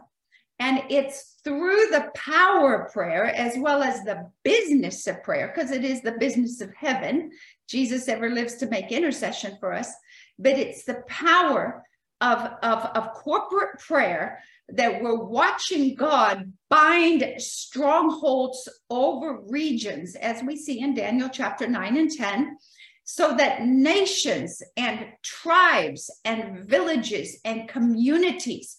And 0.59 0.83
it's 0.89 1.37
through 1.43 1.87
the 1.91 2.11
power 2.15 2.75
of 2.75 2.93
prayer 2.93 3.25
as 3.25 3.55
well 3.59 3.83
as 3.83 4.03
the 4.03 4.31
business 4.45 5.07
of 5.07 5.23
prayer, 5.23 5.53
because 5.55 5.73
it 5.73 5.85
is 5.85 6.01
the 6.01 6.13
business 6.13 6.61
of 6.61 6.73
heaven. 6.75 7.33
Jesus 7.69 8.09
ever 8.09 8.31
lives 8.31 8.55
to 8.57 8.67
make 8.67 8.93
intercession 8.93 9.57
for 9.59 9.73
us, 9.73 9.93
but 10.39 10.53
it's 10.53 10.85
the 10.85 11.03
power 11.07 11.85
of, 12.21 12.39
of, 12.63 12.85
of 12.95 13.13
corporate 13.15 13.79
prayer 13.81 14.43
that 14.69 15.03
we're 15.03 15.23
watching 15.23 15.95
God 15.95 16.53
bind 16.71 17.25
strongholds 17.39 18.69
over 18.89 19.41
regions, 19.49 20.15
as 20.17 20.43
we 20.43 20.57
see 20.57 20.81
in 20.81 20.95
Daniel 20.95 21.29
chapter 21.29 21.67
9 21.67 21.97
and 21.97 22.11
10, 22.11 22.57
so 23.05 23.37
that 23.37 23.67
nations 23.67 24.63
and 24.77 25.07
tribes 25.23 26.11
and 26.25 26.61
villages 26.61 27.39
and 27.45 27.69
communities 27.69 28.77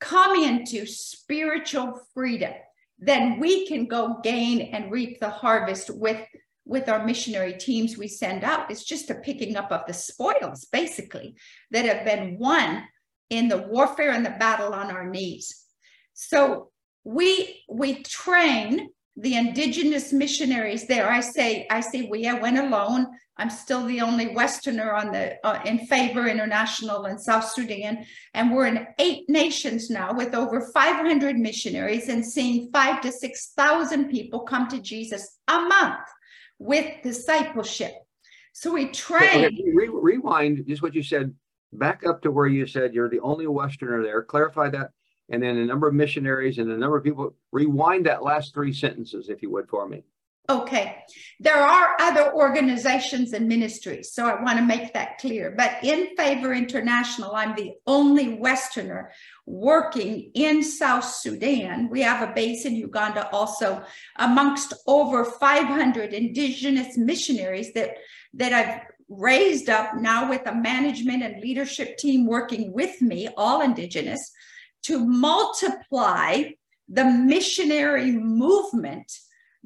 come 0.00 0.42
into 0.42 0.86
spiritual 0.86 2.00
freedom. 2.14 2.52
Then 2.98 3.38
we 3.38 3.66
can 3.66 3.86
go 3.86 4.20
gain 4.22 4.60
and 4.72 4.90
reap 4.90 5.20
the 5.20 5.30
harvest 5.30 5.90
with 5.90 6.20
with 6.68 6.88
our 6.88 7.06
missionary 7.06 7.52
teams 7.52 7.96
we 7.96 8.08
send 8.08 8.42
out. 8.42 8.70
It's 8.72 8.84
just 8.84 9.10
a 9.10 9.14
picking 9.14 9.56
up 9.56 9.70
of 9.70 9.86
the 9.86 9.94
spoils, 9.94 10.64
basically, 10.64 11.36
that 11.70 11.84
have 11.84 12.04
been 12.04 12.38
won 12.38 12.82
in 13.30 13.46
the 13.46 13.58
warfare 13.58 14.10
and 14.10 14.26
the 14.26 14.30
battle 14.30 14.74
on 14.74 14.90
our 14.90 15.08
knees. 15.08 15.64
So 16.14 16.70
we 17.04 17.62
we 17.68 18.02
train 18.02 18.88
the 19.16 19.36
indigenous 19.36 20.12
missionaries 20.12 20.86
there. 20.86 21.08
I 21.08 21.20
say 21.20 21.66
I 21.70 21.80
say 21.80 22.08
we. 22.10 22.26
I 22.26 22.34
went 22.34 22.58
alone. 22.58 23.06
I'm 23.38 23.50
still 23.50 23.84
the 23.86 24.00
only 24.00 24.28
Westerner 24.28 24.92
on 24.94 25.12
the 25.12 25.36
uh, 25.46 25.60
in 25.64 25.86
Favor 25.86 26.26
International 26.26 27.04
in 27.04 27.18
South 27.18 27.44
Sudan, 27.44 28.06
and 28.32 28.54
we're 28.54 28.66
in 28.66 28.86
eight 28.98 29.28
nations 29.28 29.90
now 29.90 30.14
with 30.14 30.34
over 30.34 30.70
500 30.72 31.36
missionaries 31.36 32.08
and 32.08 32.24
seeing 32.24 32.70
five 32.72 33.02
to 33.02 33.12
six 33.12 33.52
thousand 33.56 34.10
people 34.10 34.40
come 34.40 34.68
to 34.68 34.80
Jesus 34.80 35.38
a 35.48 35.60
month 35.60 36.06
with 36.58 37.02
discipleship. 37.02 37.92
So 38.54 38.72
we 38.72 38.88
train. 38.88 39.44
Okay, 39.44 39.62
re- 39.74 39.90
rewind 39.92 40.64
just 40.66 40.82
what 40.82 40.94
you 40.94 41.02
said 41.02 41.34
back 41.74 42.06
up 42.06 42.22
to 42.22 42.30
where 42.30 42.46
you 42.46 42.66
said 42.66 42.94
you're 42.94 43.10
the 43.10 43.20
only 43.20 43.46
Westerner 43.46 44.02
there. 44.02 44.22
Clarify 44.22 44.70
that. 44.70 44.92
And 45.28 45.42
then 45.42 45.58
a 45.58 45.66
number 45.66 45.88
of 45.88 45.94
missionaries 45.94 46.58
and 46.58 46.70
a 46.70 46.76
number 46.76 46.96
of 46.96 47.04
people. 47.04 47.34
Rewind 47.52 48.06
that 48.06 48.22
last 48.22 48.54
three 48.54 48.72
sentences, 48.72 49.28
if 49.28 49.42
you 49.42 49.50
would, 49.50 49.68
for 49.68 49.86
me. 49.88 50.04
Okay. 50.48 51.02
There 51.40 51.56
are 51.56 51.96
other 52.00 52.32
organizations 52.32 53.32
and 53.32 53.48
ministries, 53.48 54.12
so 54.12 54.26
I 54.26 54.42
want 54.42 54.58
to 54.58 54.64
make 54.64 54.94
that 54.94 55.18
clear. 55.18 55.52
But 55.56 55.82
in 55.82 56.16
Favor 56.16 56.54
International, 56.54 57.34
I'm 57.34 57.54
the 57.56 57.72
only 57.86 58.34
Westerner 58.34 59.10
working 59.44 60.30
in 60.34 60.62
South 60.62 61.04
Sudan. 61.04 61.90
We 61.90 62.02
have 62.02 62.26
a 62.26 62.32
base 62.32 62.64
in 62.64 62.76
Uganda 62.76 63.28
also, 63.30 63.82
amongst 64.16 64.72
over 64.86 65.24
500 65.24 66.14
indigenous 66.14 66.96
missionaries 66.96 67.72
that, 67.74 67.96
that 68.34 68.52
I've 68.52 68.82
raised 69.08 69.68
up 69.68 69.96
now 69.96 70.30
with 70.30 70.46
a 70.46 70.54
management 70.54 71.22
and 71.22 71.42
leadership 71.42 71.98
team 71.98 72.26
working 72.26 72.72
with 72.72 73.02
me, 73.02 73.28
all 73.36 73.62
indigenous, 73.62 74.32
to 74.84 75.04
multiply 75.04 76.44
the 76.88 77.04
missionary 77.04 78.12
movement 78.12 79.12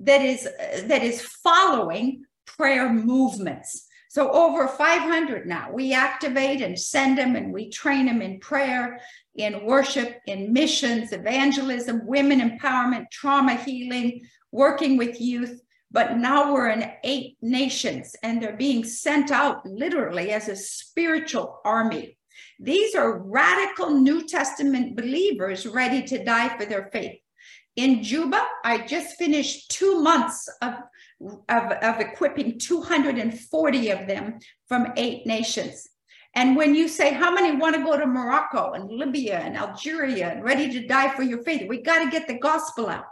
that 0.01 0.23
is 0.23 0.45
that 0.45 1.03
is 1.03 1.23
following 1.23 2.25
prayer 2.47 2.93
movements. 2.93 3.87
So 4.09 4.29
over 4.33 4.67
500 4.67 5.47
now, 5.47 5.71
we 5.73 5.93
activate 5.93 6.63
and 6.63 6.77
send 6.77 7.17
them 7.17 7.37
and 7.37 7.53
we 7.53 7.71
train 7.71 8.07
them 8.07 8.21
in 8.23 8.41
prayer, 8.41 8.99
in 9.37 9.65
worship, 9.65 10.19
in 10.27 10.53
missions, 10.53 11.13
evangelism, 11.13 12.05
women 12.07 12.41
empowerment, 12.41 13.11
trauma 13.13 13.55
healing, 13.55 14.23
working 14.51 14.97
with 14.97 15.21
youth, 15.21 15.61
but 15.93 16.17
now 16.17 16.53
we're 16.53 16.71
in 16.71 16.91
eight 17.05 17.37
nations 17.41 18.17
and 18.23 18.43
they're 18.43 18.57
being 18.57 18.85
sent 18.85 19.31
out 19.31 19.65
literally 19.65 20.33
as 20.33 20.49
a 20.49 20.57
spiritual 20.57 21.61
army. 21.65 22.17
These 22.59 22.95
are 22.95 23.19
radical 23.19 23.91
New 23.91 24.27
Testament 24.27 24.97
believers 24.97 25.67
ready 25.67 26.03
to 26.07 26.25
die 26.25 26.57
for 26.57 26.65
their 26.65 26.91
faith. 26.93 27.21
In 27.77 28.03
Juba, 28.03 28.43
I 28.65 28.87
just 28.87 29.17
finished 29.17 29.71
two 29.71 30.01
months 30.01 30.49
of, 30.61 30.75
of, 31.49 31.73
of 31.73 32.01
equipping 32.01 32.59
240 32.59 33.91
of 33.91 34.07
them 34.07 34.39
from 34.69 34.93
eight 34.97 35.27
nations. 35.27 35.89
And 36.35 36.57
when 36.57 36.75
you 36.75 36.89
say, 36.89 37.13
how 37.13 37.33
many 37.33 37.57
want 37.57 37.75
to 37.77 37.83
go 37.83 37.99
to 37.99 38.07
Morocco 38.07 38.73
and 38.73 38.89
Libya 38.89 39.39
and 39.39 39.57
Algeria 39.57 40.31
and 40.31 40.45
ready 40.45 40.71
to 40.73 40.87
die 40.87 41.15
for 41.15 41.23
your 41.23 41.43
faith? 41.43 41.69
We 41.69 41.83
got 41.83 42.05
to 42.05 42.11
get 42.11 42.29
the 42.29 42.39
gospel 42.39 42.89
out. 42.89 43.05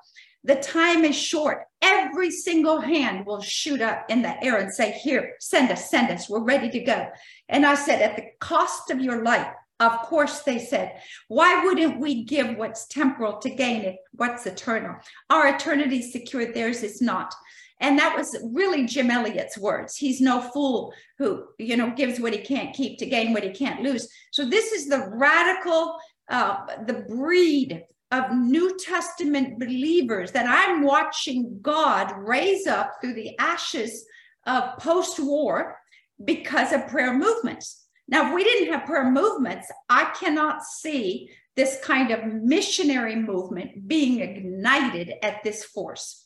The 0.45 0.57
time 0.57 1.05
is 1.05 1.17
short. 1.17 1.65
Every 1.83 2.31
single 2.31 2.81
hand 2.81 3.27
will 3.27 3.41
shoot 3.41 3.81
up 3.81 4.07
in 4.09 4.23
the 4.23 4.43
air 4.43 4.59
and 4.59 4.73
say, 4.73 4.93
Here, 4.93 5.35
send 5.41 5.71
us, 5.71 5.91
send 5.91 6.11
us. 6.11 6.29
We're 6.29 6.45
ready 6.45 6.71
to 6.71 6.81
go. 6.81 7.09
And 7.49 7.67
I 7.67 7.75
said, 7.75 8.01
At 8.01 8.17
the 8.17 8.27
cost 8.41 8.91
of 8.91 9.01
your 9.01 9.25
life, 9.25 9.49
of 9.81 9.99
course, 10.03 10.41
they 10.41 10.59
said, 10.59 11.01
why 11.29 11.65
wouldn't 11.65 12.01
we 12.01 12.25
give 12.25 12.57
what's 12.57 12.87
temporal 12.87 13.39
to 13.39 13.51
gain 13.51 13.83
it, 13.83 13.97
what's 14.13 14.47
eternal? 14.47 14.97
Our 15.31 15.55
eternity 15.55 15.99
is 15.99 16.13
secure, 16.13 16.53
theirs 16.53 16.83
is 16.83 17.01
not. 17.01 17.33
And 17.81 17.97
that 17.99 18.17
was 18.17 18.37
really 18.43 18.87
Jim 18.87 19.11
Elliot's 19.11 19.57
words. 19.57 19.97
He's 19.97 20.21
no 20.21 20.41
fool 20.41 20.93
who, 21.19 21.45
you 21.59 21.77
know, 21.77 21.91
gives 21.91 22.19
what 22.19 22.33
he 22.33 22.41
can't 22.41 22.75
keep 22.75 22.99
to 22.99 23.07
gain 23.07 23.33
what 23.33 23.45
he 23.45 23.51
can't 23.51 23.83
lose. 23.83 24.09
So 24.33 24.45
this 24.45 24.73
is 24.73 24.89
the 24.89 25.09
radical, 25.13 25.97
uh, 26.29 26.67
the 26.87 27.05
breed 27.09 27.85
of 28.11 28.33
New 28.33 28.77
Testament 28.79 29.61
believers 29.61 30.33
that 30.33 30.47
I'm 30.49 30.83
watching 30.83 31.61
God 31.63 32.13
raise 32.17 32.67
up 32.67 32.95
through 33.01 33.15
the 33.15 33.39
ashes 33.39 34.05
of 34.47 34.79
post 34.79 35.21
war 35.21 35.79
because 36.25 36.73
of 36.73 36.89
prayer 36.89 37.15
movements. 37.15 37.85
Now, 38.09 38.29
if 38.29 38.35
we 38.35 38.43
didn't 38.43 38.73
have 38.73 38.87
prayer 38.87 39.11
movements, 39.11 39.71
I 39.89 40.13
cannot 40.19 40.65
see 40.65 41.31
this 41.57 41.79
kind 41.83 42.11
of 42.11 42.25
missionary 42.25 43.17
movement 43.17 43.87
being 43.87 44.21
ignited 44.21 45.13
at 45.23 45.43
this 45.45 45.65
force. 45.65 46.25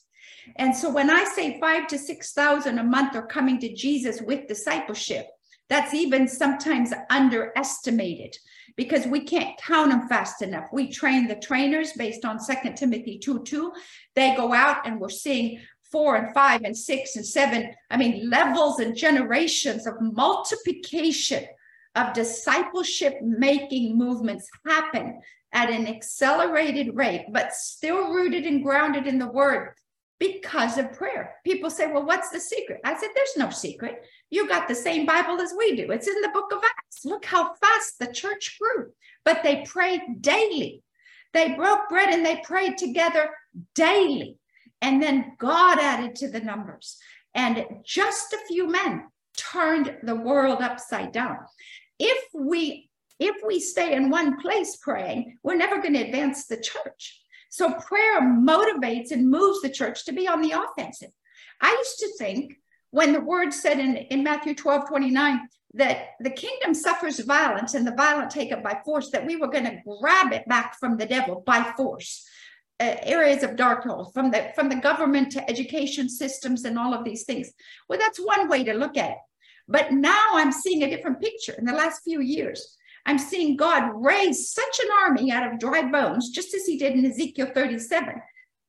And 0.56 0.76
so 0.76 0.90
when 0.90 1.10
I 1.10 1.24
say 1.24 1.58
five 1.60 1.86
to 1.88 1.98
6,000 1.98 2.78
a 2.78 2.84
month 2.84 3.16
are 3.16 3.26
coming 3.26 3.58
to 3.60 3.74
Jesus 3.74 4.20
with 4.20 4.46
discipleship, 4.46 5.26
that's 5.68 5.94
even 5.94 6.28
sometimes 6.28 6.92
underestimated 7.10 8.36
because 8.76 9.06
we 9.06 9.20
can't 9.20 9.58
count 9.58 9.90
them 9.90 10.08
fast 10.08 10.42
enough. 10.42 10.68
We 10.72 10.90
train 10.90 11.26
the 11.26 11.36
trainers 11.36 11.92
based 11.92 12.24
on 12.24 12.38
Second 12.38 12.76
Timothy 12.76 13.18
2 13.18 13.42
2. 13.42 13.72
They 14.14 14.34
go 14.36 14.52
out 14.52 14.86
and 14.86 15.00
we're 15.00 15.08
seeing 15.08 15.60
four 15.90 16.16
and 16.16 16.34
five 16.34 16.62
and 16.64 16.76
six 16.76 17.16
and 17.16 17.26
seven, 17.26 17.74
I 17.90 17.96
mean, 17.96 18.28
levels 18.28 18.80
and 18.80 18.96
generations 18.96 19.86
of 19.86 19.94
multiplication 20.00 21.44
of 21.94 22.14
discipleship 22.14 23.18
making 23.22 23.96
movements 23.96 24.48
happen 24.66 25.20
at 25.52 25.70
an 25.70 25.86
accelerated 25.86 26.96
rate, 26.96 27.26
but 27.30 27.52
still 27.52 28.12
rooted 28.12 28.46
and 28.46 28.62
grounded 28.62 29.06
in 29.06 29.18
the 29.18 29.30
word 29.30 29.74
because 30.18 30.78
of 30.78 30.92
prayer. 30.92 31.34
People 31.44 31.68
say, 31.68 31.90
well, 31.90 32.06
what's 32.06 32.30
the 32.30 32.40
secret? 32.40 32.80
I 32.84 32.94
said, 32.94 33.10
there's 33.14 33.36
no 33.36 33.50
secret. 33.50 34.04
You 34.30 34.48
got 34.48 34.68
the 34.68 34.74
same 34.74 35.04
Bible 35.04 35.40
as 35.40 35.52
we 35.56 35.76
do. 35.76 35.90
It's 35.90 36.08
in 36.08 36.20
the 36.22 36.30
book 36.30 36.52
of 36.52 36.62
Acts. 36.62 37.04
Look 37.04 37.24
how 37.24 37.54
fast 37.54 37.98
the 37.98 38.06
church 38.06 38.56
grew. 38.60 38.92
But 39.24 39.42
they 39.42 39.64
prayed 39.66 40.00
daily. 40.20 40.82
They 41.34 41.54
broke 41.54 41.88
bread 41.88 42.14
and 42.14 42.24
they 42.24 42.40
prayed 42.44 42.78
together 42.78 43.30
daily. 43.74 44.38
And 44.80 45.02
then 45.02 45.32
God 45.38 45.78
added 45.78 46.16
to 46.16 46.30
the 46.30 46.40
numbers. 46.40 46.98
And 47.34 47.66
just 47.84 48.32
a 48.32 48.46
few 48.46 48.68
men 48.68 49.04
turned 49.36 49.96
the 50.02 50.16
world 50.16 50.60
upside 50.60 51.12
down. 51.12 51.38
If 52.04 52.24
we 52.34 52.90
if 53.20 53.36
we 53.46 53.60
stay 53.60 53.94
in 53.94 54.10
one 54.10 54.40
place 54.40 54.76
praying, 54.76 55.38
we're 55.44 55.54
never 55.54 55.80
going 55.80 55.94
to 55.94 56.02
advance 56.02 56.46
the 56.46 56.56
church. 56.56 57.20
So 57.50 57.72
prayer 57.74 58.20
motivates 58.20 59.12
and 59.12 59.30
moves 59.30 59.62
the 59.62 59.70
church 59.70 60.04
to 60.06 60.12
be 60.12 60.26
on 60.26 60.42
the 60.42 60.52
offensive. 60.52 61.10
I 61.60 61.70
used 61.70 61.98
to 62.00 62.08
think 62.18 62.54
when 62.90 63.12
the 63.12 63.20
word 63.20 63.54
said 63.54 63.78
in, 63.78 63.96
in 63.96 64.24
Matthew 64.24 64.56
12 64.56 64.88
29 64.88 65.48
that 65.74 66.08
the 66.18 66.30
kingdom 66.30 66.74
suffers 66.74 67.20
violence 67.20 67.74
and 67.74 67.86
the 67.86 67.94
violent 67.94 68.30
take 68.30 68.50
it 68.50 68.64
by 68.64 68.80
force, 68.84 69.10
that 69.10 69.24
we 69.24 69.36
were 69.36 69.48
going 69.48 69.64
to 69.64 69.78
grab 70.00 70.32
it 70.32 70.46
back 70.48 70.76
from 70.80 70.96
the 70.96 71.06
devil 71.06 71.42
by 71.46 71.72
force. 71.76 72.26
Uh, 72.80 72.96
areas 73.02 73.44
of 73.44 73.54
dark 73.54 73.84
holes 73.84 74.10
from 74.12 74.32
the 74.32 74.50
from 74.56 74.68
the 74.68 74.74
government 74.74 75.30
to 75.30 75.48
education 75.48 76.08
systems 76.08 76.64
and 76.64 76.76
all 76.76 76.92
of 76.92 77.04
these 77.04 77.22
things. 77.22 77.52
Well, 77.88 78.00
that's 78.00 78.18
one 78.18 78.48
way 78.48 78.64
to 78.64 78.72
look 78.72 78.96
at 78.96 79.10
it. 79.10 79.18
But 79.72 79.90
now 79.90 80.26
I'm 80.34 80.52
seeing 80.52 80.82
a 80.82 80.90
different 80.90 81.22
picture 81.22 81.54
in 81.54 81.64
the 81.64 81.72
last 81.72 82.02
few 82.04 82.20
years. 82.20 82.76
I'm 83.06 83.18
seeing 83.18 83.56
God 83.56 83.90
raise 83.94 84.52
such 84.52 84.80
an 84.84 84.90
army 85.04 85.32
out 85.32 85.50
of 85.50 85.58
dry 85.58 85.90
bones, 85.90 86.28
just 86.28 86.52
as 86.54 86.66
he 86.66 86.76
did 86.76 86.92
in 86.92 87.06
Ezekiel 87.06 87.50
37. 87.54 88.20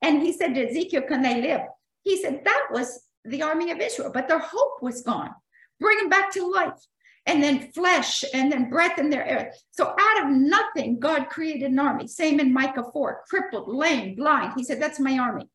And 0.01 0.21
he 0.21 0.31
said 0.31 0.55
to 0.55 0.69
Ezekiel, 0.69 1.01
Can 1.01 1.21
they 1.21 1.41
live? 1.41 1.61
He 2.03 2.21
said 2.21 2.43
that 2.45 2.67
was 2.71 3.03
the 3.25 3.43
army 3.43 3.71
of 3.71 3.79
Israel, 3.79 4.11
but 4.13 4.29
their 4.29 4.39
hope 4.39 4.81
was 4.81 5.01
gone. 5.01 5.31
Bring 5.81 5.97
them 5.97 6.09
back 6.09 6.31
to 6.31 6.49
life 6.49 6.79
and 7.25 7.43
then 7.43 7.71
flesh 7.73 8.23
and 8.33 8.49
then 8.49 8.69
breath 8.69 8.97
in 8.97 9.09
their 9.09 9.25
air. 9.25 9.51
So 9.71 9.93
out 9.99 10.23
of 10.23 10.31
nothing, 10.31 10.99
God 10.99 11.29
created 11.29 11.69
an 11.69 11.79
army. 11.79 12.07
Same 12.07 12.39
in 12.39 12.53
Micah 12.53 12.85
4, 12.93 13.23
crippled, 13.29 13.67
lame, 13.67 14.15
blind. 14.15 14.53
He 14.55 14.63
said, 14.63 14.81
That's 14.81 15.01
my 15.01 15.17
army. 15.17 15.49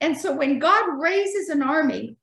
And 0.00 0.16
so 0.16 0.34
when 0.34 0.58
God 0.58 0.98
raises 0.98 1.50
an 1.50 1.62
army, 1.62 2.16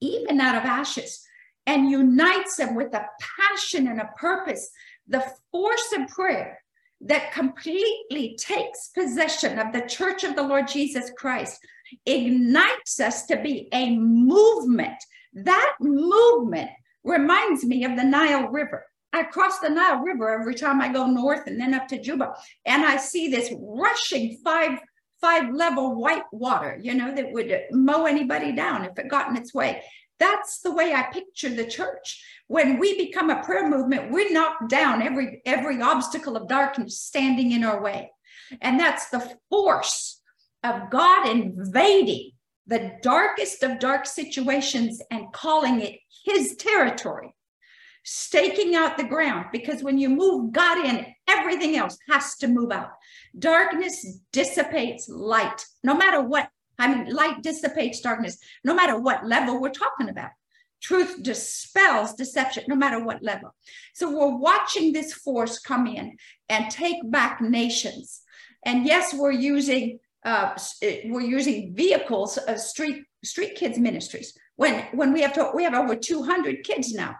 even 0.00 0.40
out 0.40 0.56
of 0.56 0.64
ashes, 0.64 1.24
and 1.66 1.90
unites 1.90 2.56
them 2.56 2.74
with 2.74 2.94
a 2.94 3.06
passion 3.38 3.88
and 3.88 4.00
a 4.00 4.10
purpose, 4.16 4.70
the 5.08 5.24
force 5.50 5.94
of 5.98 6.08
prayer 6.08 6.60
that 7.00 7.32
completely 7.32 8.36
takes 8.38 8.88
possession 8.88 9.58
of 9.58 9.72
the 9.72 9.82
church 9.82 10.24
of 10.24 10.36
the 10.36 10.42
Lord 10.42 10.68
Jesus 10.68 11.10
Christ 11.16 11.60
ignites 12.06 13.00
us 13.00 13.26
to 13.26 13.36
be 13.36 13.68
a 13.72 13.96
movement. 13.96 14.96
That 15.34 15.74
movement 15.80 16.70
reminds 17.02 17.64
me 17.64 17.84
of 17.84 17.96
the 17.96 18.04
Nile 18.04 18.48
River. 18.48 18.86
I 19.12 19.24
cross 19.24 19.58
the 19.60 19.68
Nile 19.68 20.00
River 20.00 20.30
every 20.30 20.54
time 20.54 20.80
I 20.80 20.92
go 20.92 21.06
north 21.06 21.46
and 21.46 21.60
then 21.60 21.74
up 21.74 21.86
to 21.88 22.00
Juba, 22.00 22.34
and 22.64 22.84
I 22.84 22.96
see 22.96 23.28
this 23.28 23.52
rushing 23.58 24.38
five 24.44 24.80
five 25.20 25.54
level 25.54 25.94
white 25.94 26.24
water, 26.32 26.78
you 26.82 26.94
know, 26.94 27.14
that 27.14 27.32
would 27.32 27.50
mow 27.70 28.04
anybody 28.04 28.52
down 28.52 28.84
if 28.84 28.98
it 28.98 29.08
got 29.08 29.30
in 29.30 29.36
its 29.36 29.54
way. 29.54 29.82
That's 30.24 30.60
the 30.60 30.72
way 30.72 30.94
I 30.94 31.02
picture 31.02 31.50
the 31.50 31.66
church. 31.66 32.24
When 32.46 32.78
we 32.78 32.96
become 32.96 33.28
a 33.28 33.42
prayer 33.42 33.68
movement, 33.68 34.10
we 34.10 34.32
knock 34.32 34.68
down 34.70 35.02
every 35.02 35.42
every 35.44 35.82
obstacle 35.82 36.34
of 36.36 36.48
darkness 36.48 36.98
standing 36.98 37.52
in 37.52 37.62
our 37.62 37.82
way. 37.82 38.10
And 38.62 38.80
that's 38.80 39.10
the 39.10 39.36
force 39.50 40.22
of 40.62 40.90
God 40.90 41.28
invading 41.28 42.30
the 42.66 42.92
darkest 43.02 43.62
of 43.62 43.78
dark 43.78 44.06
situations 44.06 45.02
and 45.10 45.30
calling 45.34 45.82
it 45.82 45.94
his 46.24 46.56
territory, 46.56 47.34
staking 48.02 48.74
out 48.74 48.96
the 48.96 49.04
ground, 49.14 49.46
because 49.52 49.82
when 49.82 49.98
you 49.98 50.08
move 50.08 50.52
God 50.52 50.86
in, 50.86 51.04
everything 51.28 51.76
else 51.76 51.98
has 52.08 52.36
to 52.36 52.48
move 52.48 52.72
out. 52.72 52.92
Darkness 53.38 53.96
dissipates 54.32 55.06
light, 55.06 55.66
no 55.82 55.94
matter 55.94 56.22
what. 56.22 56.48
I 56.78 56.92
mean, 56.92 57.14
light 57.14 57.42
dissipates 57.42 58.00
darkness, 58.00 58.38
no 58.64 58.74
matter 58.74 58.98
what 58.98 59.26
level 59.26 59.60
we're 59.60 59.70
talking 59.70 60.08
about. 60.08 60.30
Truth 60.82 61.22
dispels 61.22 62.14
deception, 62.14 62.64
no 62.68 62.76
matter 62.76 63.02
what 63.02 63.22
level. 63.22 63.54
So 63.94 64.10
we're 64.10 64.36
watching 64.36 64.92
this 64.92 65.14
force 65.14 65.58
come 65.58 65.86
in 65.86 66.16
and 66.48 66.70
take 66.70 66.98
back 67.10 67.40
nations. 67.40 68.20
And 68.66 68.84
yes, 68.84 69.14
we're 69.14 69.32
using 69.32 69.98
uh, 70.24 70.56
we're 71.06 71.20
using 71.20 71.74
vehicles 71.74 72.38
of 72.38 72.58
street 72.58 73.04
street 73.22 73.56
kids 73.56 73.78
ministries 73.78 74.36
when 74.56 74.86
when 74.92 75.12
we 75.12 75.20
have 75.20 75.32
to 75.34 75.50
we 75.54 75.64
have 75.64 75.74
over 75.74 75.94
200 75.94 76.64
kids 76.64 76.94
now 76.94 77.14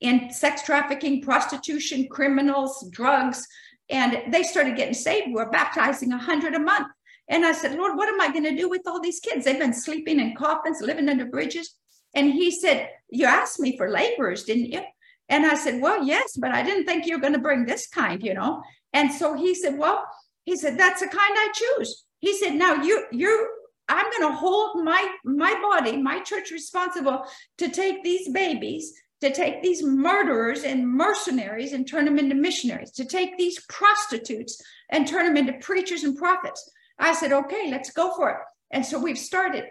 in 0.00 0.30
sex 0.30 0.62
trafficking 0.62 1.22
prostitution 1.22 2.06
criminals 2.10 2.86
drugs 2.90 3.46
and 3.88 4.32
they 4.32 4.42
started 4.42 4.76
getting 4.76 4.94
saved 4.94 5.28
we're 5.30 5.50
baptizing 5.50 6.10
100 6.10 6.54
a 6.54 6.58
month 6.58 6.88
and 7.30 7.46
i 7.46 7.52
said 7.52 7.76
lord 7.78 7.96
what 7.96 8.08
am 8.08 8.20
i 8.20 8.30
going 8.30 8.44
to 8.44 8.54
do 8.54 8.68
with 8.68 8.82
all 8.86 9.00
these 9.00 9.20
kids? 9.20 9.44
They've 9.44 9.58
been 9.58 9.72
sleeping 9.72 10.20
in 10.20 10.36
coffins 10.36 10.82
living 10.82 11.08
under 11.08 11.24
bridges. 11.24 11.74
And 12.14 12.32
he 12.32 12.50
said 12.50 12.90
you 13.08 13.24
asked 13.24 13.60
me 13.60 13.76
for 13.78 13.88
laborers 13.88 14.44
didn't 14.44 14.72
you? 14.72 14.82
And 15.28 15.46
i 15.46 15.54
said 15.54 15.80
well 15.80 16.04
yes 16.04 16.36
but 16.36 16.52
i 16.52 16.62
didn't 16.62 16.84
think 16.84 17.06
you 17.06 17.14
were 17.14 17.22
going 17.22 17.38
to 17.38 17.38
bring 17.48 17.64
this 17.64 17.86
kind 17.86 18.22
you 18.22 18.34
know. 18.34 18.62
And 18.92 19.10
so 19.10 19.34
he 19.34 19.54
said 19.54 19.78
well 19.78 20.04
he 20.44 20.56
said 20.56 20.76
that's 20.76 21.00
the 21.00 21.06
kind 21.06 21.34
i 21.38 21.48
choose. 21.54 22.04
He 22.18 22.36
said 22.36 22.54
now 22.54 22.74
you 22.82 23.06
you 23.12 23.48
I'm 23.90 24.06
going 24.10 24.32
to 24.32 24.38
hold 24.38 24.84
my 24.84 25.16
my 25.24 25.52
body, 25.60 25.96
my 25.96 26.20
church 26.20 26.52
responsible 26.52 27.24
to 27.58 27.68
take 27.68 28.04
these 28.04 28.28
babies, 28.28 28.92
to 29.20 29.32
take 29.32 29.62
these 29.62 29.82
murderers 29.82 30.62
and 30.62 30.88
mercenaries 30.88 31.72
and 31.72 31.86
turn 31.86 32.04
them 32.04 32.18
into 32.18 32.36
missionaries, 32.36 32.92
to 32.92 33.04
take 33.04 33.36
these 33.36 33.60
prostitutes 33.68 34.62
and 34.90 35.06
turn 35.06 35.26
them 35.26 35.36
into 35.36 35.64
preachers 35.64 36.04
and 36.04 36.16
prophets. 36.16 36.70
I 37.00 37.14
said, 37.14 37.32
okay, 37.32 37.70
let's 37.70 37.90
go 37.90 38.14
for 38.14 38.30
it. 38.30 38.36
And 38.70 38.86
so 38.86 38.98
we've 38.98 39.18
started, 39.18 39.64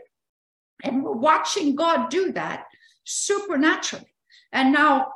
and 0.83 1.03
we're 1.03 1.13
watching 1.13 1.75
God 1.75 2.09
do 2.09 2.31
that 2.33 2.65
supernaturally. 3.05 4.13
And 4.51 4.73
now 4.73 5.13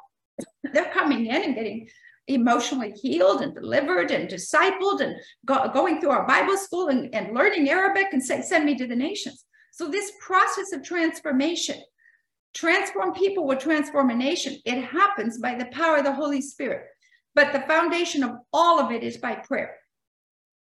they're 0.63 0.91
coming 0.91 1.25
in 1.25 1.43
and 1.43 1.55
getting 1.55 1.89
emotionally 2.27 2.91
healed 2.91 3.41
and 3.41 3.53
delivered 3.53 4.11
and 4.11 4.29
discipled 4.29 5.01
and 5.01 5.15
go, 5.45 5.67
going 5.73 5.99
through 5.99 6.11
our 6.11 6.25
Bible 6.25 6.55
school 6.55 6.87
and, 6.87 7.13
and 7.13 7.35
learning 7.35 7.69
Arabic 7.69 8.07
and 8.13 8.23
say, 8.23 8.41
send 8.41 8.65
me 8.65 8.75
to 8.77 8.87
the 8.87 8.95
nations. 8.95 9.43
So 9.71 9.89
this 9.89 10.11
process 10.21 10.71
of 10.71 10.83
transformation, 10.83 11.81
transform 12.53 13.13
people 13.13 13.45
will 13.45 13.57
transform 13.57 14.11
a 14.11 14.15
nation. 14.15 14.59
It 14.65 14.81
happens 14.83 15.39
by 15.39 15.55
the 15.55 15.65
power 15.65 15.97
of 15.97 16.05
the 16.05 16.13
Holy 16.13 16.41
Spirit. 16.41 16.85
But 17.35 17.51
the 17.51 17.61
foundation 17.61 18.23
of 18.23 18.37
all 18.53 18.79
of 18.79 18.91
it 18.91 19.03
is 19.03 19.17
by 19.17 19.35
prayer. 19.35 19.75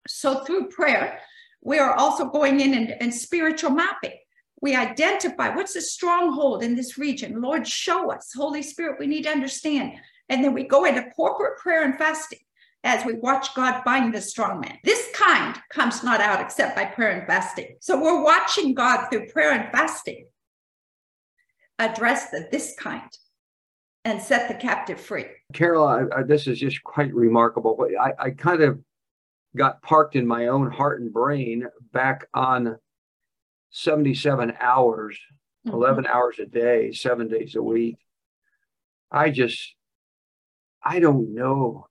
So 0.07 0.43
through 0.43 0.69
prayer, 0.69 1.19
we 1.63 1.79
are 1.79 1.93
also 1.93 2.25
going 2.25 2.59
in 2.59 2.73
and, 2.73 2.95
and 3.01 3.13
spiritual 3.13 3.71
mapping. 3.71 4.17
We 4.61 4.75
identify 4.75 5.53
what's 5.55 5.73
the 5.73 5.81
stronghold 5.81 6.63
in 6.63 6.75
this 6.75 6.97
region. 6.97 7.41
Lord, 7.41 7.67
show 7.67 8.11
us. 8.11 8.31
Holy 8.35 8.61
Spirit, 8.61 8.99
we 8.99 9.07
need 9.07 9.23
to 9.23 9.29
understand 9.29 9.93
and 10.29 10.43
then 10.43 10.53
we 10.53 10.63
go 10.63 10.85
into 10.85 11.09
corporate 11.11 11.57
prayer 11.59 11.83
and 11.83 11.97
fasting 11.97 12.39
as 12.83 13.05
we 13.05 13.13
watch 13.13 13.53
God 13.55 13.83
bind 13.83 14.13
the 14.13 14.21
strong 14.21 14.59
man. 14.59 14.77
This 14.83 15.09
kind 15.13 15.57
comes 15.69 16.03
not 16.03 16.19
out 16.19 16.41
except 16.41 16.75
by 16.75 16.85
prayer 16.85 17.11
and 17.11 17.27
fasting. 17.27 17.75
So 17.79 18.01
we're 18.01 18.23
watching 18.23 18.73
God 18.73 19.07
through 19.09 19.27
prayer 19.27 19.51
and 19.51 19.71
fasting 19.71 20.25
address 21.79 22.29
the 22.29 22.47
this 22.51 22.75
kind 22.77 23.09
and 24.05 24.21
set 24.21 24.47
the 24.47 24.53
captive 24.53 24.99
free. 24.99 25.25
Carole, 25.53 25.87
I, 25.87 26.03
I, 26.15 26.23
this 26.23 26.47
is 26.47 26.59
just 26.59 26.83
quite 26.83 27.13
remarkable. 27.13 27.87
I, 28.01 28.11
I 28.19 28.29
kind 28.31 28.61
of 28.61 28.79
got 29.55 29.81
parked 29.81 30.15
in 30.15 30.25
my 30.25 30.47
own 30.47 30.71
heart 30.71 31.01
and 31.01 31.13
brain 31.13 31.67
back 31.91 32.27
on 32.33 32.77
77 33.71 34.53
hours, 34.59 35.19
mm-hmm. 35.67 35.75
11 35.75 36.07
hours 36.07 36.39
a 36.39 36.45
day, 36.45 36.91
seven 36.91 37.27
days 37.27 37.55
a 37.55 37.63
week. 37.63 37.97
I 39.11 39.29
just 39.29 39.75
I 40.83 40.99
don't 40.99 41.33
know 41.33 41.87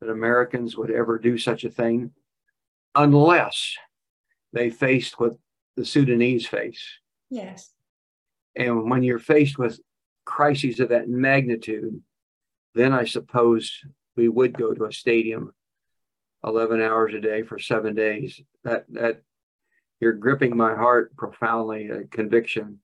that 0.00 0.10
Americans 0.10 0.76
would 0.76 0.90
ever 0.90 1.18
do 1.18 1.38
such 1.38 1.64
a 1.64 1.70
thing 1.70 2.12
unless 2.94 3.76
they 4.52 4.70
faced 4.70 5.20
what 5.20 5.36
the 5.76 5.84
Sudanese 5.84 6.46
face. 6.46 6.82
Yes. 7.28 7.72
And 8.56 8.90
when 8.90 9.02
you're 9.02 9.18
faced 9.18 9.58
with 9.58 9.78
crises 10.24 10.80
of 10.80 10.88
that 10.88 11.08
magnitude, 11.08 12.00
then 12.74 12.92
I 12.92 13.04
suppose 13.04 13.80
we 14.16 14.28
would 14.28 14.56
go 14.58 14.74
to 14.74 14.86
a 14.86 14.92
stadium 14.92 15.52
11 16.44 16.80
hours 16.80 17.14
a 17.14 17.20
day 17.20 17.42
for 17.42 17.58
seven 17.58 17.94
days. 17.94 18.40
That, 18.64 18.84
that 18.90 19.22
you're 20.00 20.12
gripping 20.12 20.56
my 20.56 20.74
heart 20.74 21.16
profoundly, 21.16 21.88
a 21.88 22.04
conviction. 22.04 22.78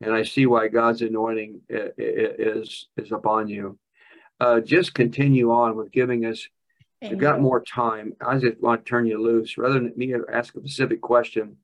And 0.00 0.14
I 0.14 0.22
see 0.22 0.46
why 0.46 0.68
God's 0.68 1.02
anointing 1.02 1.60
is, 1.68 2.88
is 2.96 3.12
upon 3.12 3.48
you 3.48 3.78
uh, 4.40 4.60
just 4.60 4.94
continue 4.94 5.52
on 5.52 5.76
with 5.76 5.92
giving 5.92 6.24
us. 6.24 6.48
We've 7.02 7.18
got 7.18 7.40
more 7.40 7.62
time. 7.62 8.14
I 8.20 8.38
just 8.38 8.60
want 8.60 8.84
to 8.84 8.88
turn 8.88 9.06
you 9.06 9.22
loose 9.22 9.56
rather 9.56 9.74
than 9.74 9.92
me 9.96 10.14
ask 10.30 10.54
a 10.54 10.60
specific 10.60 11.00
question. 11.00 11.56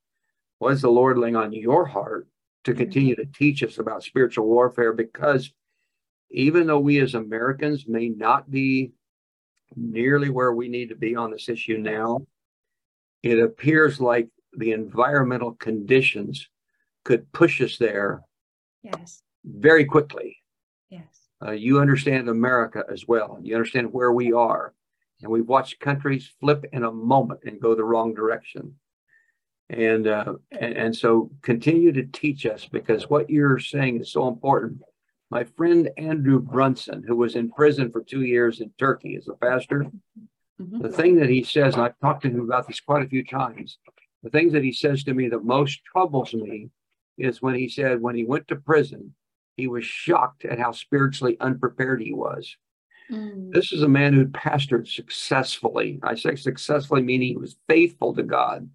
What 0.59 0.73
is 0.73 0.83
the 0.83 0.91
Lord 0.91 1.19
laying 1.19 1.37
on 1.37 1.53
your 1.53 1.85
heart 1.85 2.27
to 2.65 2.71
mm-hmm. 2.71 2.81
continue 2.81 3.17
to 3.17 3.27
teach 3.27 3.63
us 3.63 3.79
about 3.79 4.03
spiritual 4.03 4.47
warfare? 4.47 4.95
Because 4.95 5.53
even 6.31 6.67
though 6.67 6.79
we 6.79 7.01
as 7.01 7.15
Americans 7.15 7.85
may 7.87 8.09
not 8.09 8.51
be 8.51 8.93
nearly 9.75 10.31
where 10.31 10.53
we 10.53 10.69
need 10.69 10.89
to 10.91 10.97
be 10.97 11.17
on 11.17 11.31
this 11.31 11.49
issue 11.49 11.79
now, 11.79 12.27
it 13.23 13.39
appears 13.39 14.01
like 14.01 14.29
the 14.53 14.73
environmental 14.73 15.53
conditions 15.53 16.49
could 17.05 17.31
push 17.33 17.61
us 17.61 17.77
there 17.77 18.23
yes. 18.83 19.23
very 19.45 19.85
quickly. 19.85 20.39
Yes 20.91 21.27
uh, 21.45 21.53
you 21.53 21.81
understand 21.81 22.29
America 22.29 22.85
as 22.91 23.07
well. 23.07 23.39
You 23.43 23.55
understand 23.55 23.93
where 23.93 24.13
we 24.13 24.33
are. 24.33 24.73
And 25.23 25.31
we've 25.31 25.47
watched 25.47 25.81
countries 25.81 26.33
flip 26.41 26.65
in 26.73 26.85
a 26.85 26.93
moment 26.93 27.41
and 27.45 27.61
go 27.61 27.75
the 27.75 27.85
wrong 27.85 28.15
direction. 28.15 28.75
And, 29.69 30.07
uh, 30.07 30.35
and 30.53 30.77
and 30.77 30.97
so 30.97 31.31
continue 31.43 31.91
to 31.93 32.05
teach 32.05 32.47
us 32.47 32.67
because 32.67 33.11
what 33.11 33.29
you're 33.29 33.59
saying 33.59 34.01
is 34.01 34.13
so 34.13 34.29
important. 34.29 34.81
My 35.31 35.45
friend 35.45 35.91
Andrew 35.97 36.41
Brunson, 36.41 37.03
who 37.07 37.17
was 37.17 37.35
in 37.35 37.51
prison 37.51 37.91
for 37.91 38.03
two 38.03 38.23
years 38.23 38.61
in 38.61 38.71
Turkey 38.79 39.17
as 39.17 39.29
a 39.29 39.35
pastor, 39.35 39.87
mm-hmm. 40.61 40.81
the 40.81 40.89
thing 40.89 41.17
that 41.17 41.29
he 41.29 41.43
says, 41.43 41.75
and 41.75 41.83
I've 41.83 41.99
talked 42.01 42.23
to 42.23 42.29
him 42.29 42.41
about 42.41 42.69
this 42.69 42.81
quite 42.81 43.05
a 43.05 43.09
few 43.09 43.25
times, 43.25 43.79
the 44.23 44.31
things 44.31 44.53
that 44.53 44.65
he 44.65 44.73
says 44.73 45.03
to 45.05 45.15
me 45.15 45.29
that 45.29 45.45
most 45.45 45.81
troubles 45.85 46.33
me 46.33 46.71
is 47.19 47.43
when 47.43 47.55
he 47.55 47.69
said 47.69 48.01
when 48.01 48.15
he 48.15 48.25
went 48.25 48.47
to 48.49 48.57
prison, 48.57 49.15
he 49.57 49.67
was 49.67 49.85
shocked 49.85 50.45
at 50.45 50.59
how 50.59 50.73
spiritually 50.73 51.37
unprepared 51.41 52.01
he 52.01 52.13
was. 52.13 52.57
Mm. 53.11 53.53
This 53.53 53.73
is 53.73 53.83
a 53.83 53.89
man 53.89 54.13
who 54.13 54.27
pastored 54.27 54.89
successfully. 54.89 55.99
I 56.03 56.15
say 56.15 56.35
successfully, 56.35 57.03
meaning 57.03 57.29
he 57.29 57.37
was 57.37 57.57
faithful 57.69 58.15
to 58.15 58.23
God. 58.23 58.69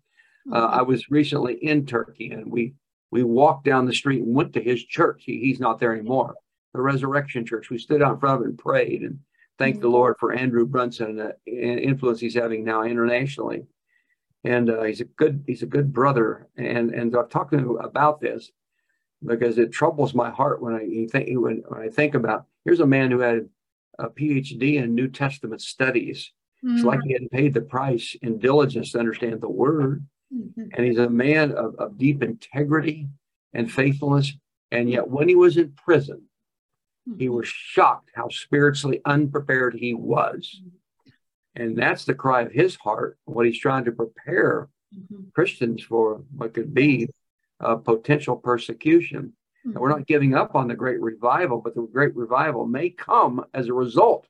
Mm. 0.48 0.56
Uh, 0.56 0.68
I 0.68 0.82
was 0.82 1.10
recently 1.10 1.56
in 1.56 1.86
Turkey 1.86 2.32
and 2.32 2.52
we 2.52 2.74
we 3.12 3.24
walked 3.24 3.66
down 3.66 3.86
the 3.86 3.94
street 3.94 4.24
and 4.24 4.34
went 4.34 4.54
to 4.54 4.62
his 4.62 4.84
church. 4.84 5.24
He, 5.26 5.40
he's 5.40 5.60
not 5.60 5.80
there 5.80 5.94
anymore, 5.94 6.36
the 6.74 6.82
Resurrection 6.82 7.46
Church. 7.46 7.70
We 7.70 7.78
stood 7.78 8.02
out 8.02 8.14
in 8.14 8.20
front 8.20 8.42
of 8.42 8.46
it 8.46 8.50
and 8.50 8.58
prayed 8.58 9.02
and 9.02 9.20
thanked 9.58 9.80
mm. 9.80 9.84
the 9.84 9.90
Lord 9.90 10.16
for 10.20 10.34
Andrew 10.34 10.66
Brunson 10.66 11.20
and 11.20 11.20
the 11.20 11.36
influence 11.48 12.20
he's 12.20 12.36
having 12.36 12.64
now 12.64 12.84
internationally 12.84 13.66
and 14.44 14.70
uh, 14.70 14.84
he's 14.84 15.02
a 15.02 15.06
good 15.06 15.44
he's 15.48 15.64
a 15.64 15.68
good 15.68 15.94
brother. 15.94 16.48
And 16.58 16.92
and 16.92 17.16
I've 17.16 17.30
talked 17.30 17.52
to 17.52 17.58
him 17.58 17.78
about 17.78 18.20
this 18.20 18.52
because 19.26 19.58
it 19.58 19.72
troubles 19.72 20.14
my 20.14 20.30
heart 20.30 20.62
when 20.62 20.74
I 20.74 21.08
think 21.12 21.30
when, 21.40 21.64
when 21.68 21.82
I 21.82 21.90
think 21.90 22.16
about 22.16 22.46
here's 22.66 22.80
a 22.80 22.88
man 22.88 23.12
who 23.12 23.20
had 23.20 23.48
a 24.00 24.10
PhD 24.10 24.82
in 24.82 24.96
New 24.96 25.08
Testament 25.08 25.62
studies. 25.62 26.32
Mm-hmm. 26.64 26.76
It's 26.76 26.86
like 26.86 27.00
mm-hmm. 27.00 27.08
he 27.08 27.14
hadn't 27.14 27.32
paid 27.32 27.54
the 27.54 27.62
price 27.62 28.16
in 28.22 28.40
diligence 28.40 28.92
to 28.92 29.00
understand 29.00 29.42
the 29.42 29.50
word. 29.50 30.06
Mm-hmm. 30.34 30.64
And 30.74 30.86
he's 30.86 30.98
a 30.98 31.10
man 31.10 31.52
of, 31.52 31.76
of 31.76 31.98
deep 31.98 32.24
integrity 32.24 33.08
and 33.54 33.72
faithfulness. 33.72 34.34
And 34.72 34.90
yet, 34.90 35.10
when 35.10 35.28
he 35.28 35.36
was 35.36 35.58
in 35.58 35.74
prison, 35.74 36.24
mm-hmm. 37.08 37.20
he 37.20 37.30
was 37.30 37.48
shocked 37.48 38.12
how 38.16 38.30
spiritually 38.30 39.02
unprepared 39.06 39.76
he 39.76 39.94
was. 39.94 40.62
Mm-hmm. 40.62 40.78
And 41.56 41.78
that's 41.78 42.06
the 42.06 42.14
cry 42.14 42.42
of 42.44 42.52
his 42.52 42.76
heart, 42.78 43.18
what 43.26 43.46
he's 43.46 43.60
trying 43.60 43.86
to 43.86 43.92
prepare 43.92 44.70
mm-hmm. 44.96 45.24
Christians 45.36 45.84
for 45.84 46.24
what 46.34 46.54
could 46.54 46.74
be 46.74 47.10
a 47.60 47.78
potential 47.78 48.38
persecution. 48.38 49.34
Mm-hmm. 49.66 49.72
And 49.72 49.80
we're 49.80 49.90
not 49.90 50.08
giving 50.08 50.34
up 50.34 50.56
on 50.56 50.70
the 50.70 50.76
great 50.76 51.02
revival, 51.02 51.60
but 51.60 51.76
the 51.76 51.82
great 51.82 52.16
revival 52.16 52.66
may 52.66 52.90
come 52.90 53.44
as 53.54 53.68
a 53.68 53.74
result 53.74 54.28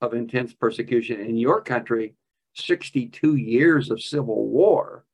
of 0.00 0.14
intense 0.14 0.54
persecution. 0.54 1.20
In 1.20 1.36
your 1.36 1.60
country, 1.60 2.14
62 2.54 3.36
years 3.36 3.90
of 3.90 4.00
civil 4.00 4.46
war 4.48 5.04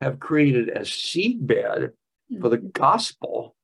have 0.00 0.20
created 0.20 0.68
a 0.68 0.80
seedbed 0.80 1.90
mm-hmm. 1.90 2.40
for 2.40 2.48
the 2.48 2.58
mm-hmm. 2.58 2.68
gospel 2.72 3.54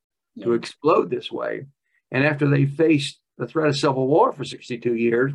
to 0.42 0.52
explode 0.52 1.10
this 1.10 1.32
way. 1.32 1.66
And 2.10 2.24
after 2.24 2.46
they 2.48 2.66
faced 2.66 3.20
the 3.38 3.46
threat 3.46 3.68
of 3.68 3.76
civil 3.76 4.06
war 4.06 4.32
for 4.32 4.44
62 4.44 4.94
years, 4.94 5.32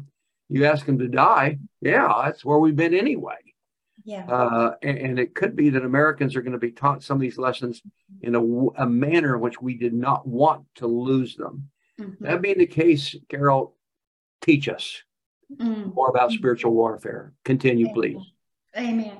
you 0.49 0.65
ask 0.65 0.85
them 0.85 0.99
to 0.99 1.07
die, 1.07 1.57
yeah, 1.81 2.21
that's 2.23 2.45
where 2.45 2.59
we've 2.59 2.75
been 2.75 2.93
anyway. 2.93 3.37
Yeah. 4.03 4.25
Uh, 4.25 4.75
and, 4.81 4.97
and, 4.97 5.19
it 5.19 5.35
could 5.35 5.55
be 5.55 5.69
that 5.69 5.85
Americans 5.85 6.35
are 6.35 6.41
going 6.41 6.53
to 6.53 6.57
be 6.57 6.71
taught 6.71 7.03
some 7.03 7.17
of 7.17 7.21
these 7.21 7.37
lessons 7.37 7.83
in 8.21 8.33
a, 8.33 8.43
a 8.81 8.87
manner 8.87 9.35
in 9.35 9.41
which 9.41 9.61
we 9.61 9.75
did 9.75 9.93
not 9.93 10.27
want 10.27 10.65
to 10.75 10.87
lose 10.87 11.35
them. 11.35 11.69
Mm-hmm. 11.99 12.23
That 12.23 12.41
being 12.41 12.57
the 12.57 12.65
case, 12.65 13.15
Carole, 13.29 13.75
teach 14.41 14.67
us 14.67 15.03
mm-hmm. 15.55 15.91
more 15.91 16.09
about 16.09 16.31
spiritual 16.31 16.71
warfare. 16.71 17.33
Continue, 17.45 17.85
Amen. 17.85 17.93
please. 17.93 18.31
Amen. 18.75 19.17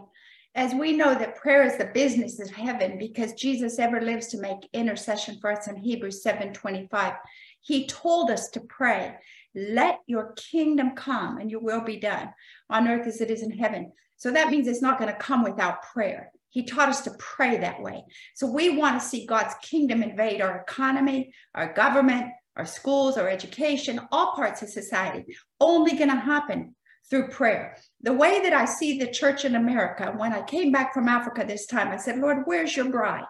As 0.54 0.74
we 0.74 0.92
know 0.92 1.16
that 1.16 1.38
prayer 1.38 1.64
is 1.64 1.78
the 1.78 1.92
business 1.94 2.40
of 2.40 2.50
heaven 2.50 2.98
because 2.98 3.34
Jesus 3.34 3.80
ever 3.80 4.02
lives 4.02 4.28
to 4.28 4.42
make 4.42 4.70
intercession 4.74 5.38
for 5.40 5.52
us 5.52 5.68
in 5.68 5.78
Hebrews 5.78 6.22
7:25. 6.24 7.18
He 7.62 7.88
told 7.88 8.30
us 8.30 8.50
to 8.50 8.60
pray 8.62 9.16
let 9.54 10.00
your 10.08 10.34
kingdom 10.34 10.92
come 10.96 11.38
and 11.38 11.52
your 11.52 11.60
will 11.60 11.82
be 11.82 11.98
done 11.98 12.34
on 12.70 12.88
earth 12.88 13.08
as 13.08 13.22
it 13.22 13.30
is 13.30 13.44
in 13.44 13.52
heaven. 13.52 13.92
So 14.18 14.32
that 14.32 14.50
means 14.50 14.68
it's 14.68 14.82
not 14.82 14.98
going 15.00 15.12
to 15.12 15.20
come 15.20 15.44
without 15.44 15.84
prayer. 15.84 16.32
He 16.50 16.64
taught 16.64 16.90
us 16.90 17.02
to 17.02 17.12
pray 17.18 17.58
that 17.58 17.82
way. 17.82 18.04
So 18.36 18.48
we 18.48 18.70
want 18.70 19.00
to 19.02 19.08
see 19.08 19.26
God's 19.26 19.56
kingdom 19.62 20.04
invade 20.04 20.42
our 20.42 20.60
economy, 20.60 21.34
our 21.56 21.74
government, 21.74 22.32
our 22.58 22.66
schools, 22.66 23.18
our 23.18 23.30
education, 23.30 24.02
all 24.12 24.34
parts 24.36 24.62
of 24.62 24.70
society. 24.70 25.26
Only 25.60 25.98
going 25.98 26.10
to 26.10 26.16
happen 26.16 26.76
through 27.12 27.28
prayer. 27.28 27.78
The 28.02 28.14
way 28.14 28.42
that 28.42 28.54
I 28.54 28.66
see 28.66 28.98
the 28.98 29.12
church 29.12 29.46
in 29.46 29.54
America, 29.54 30.14
when 30.18 30.34
I 30.34 30.42
came 30.42 30.72
back 30.72 30.94
from 30.94 31.10
Africa 31.10 31.44
this 31.46 31.68
time, 31.68 31.90
I 31.90 31.98
said, 31.98 32.18
Lord, 32.18 32.44
where's 32.46 32.76
your 32.76 32.90
bride? 32.90 33.26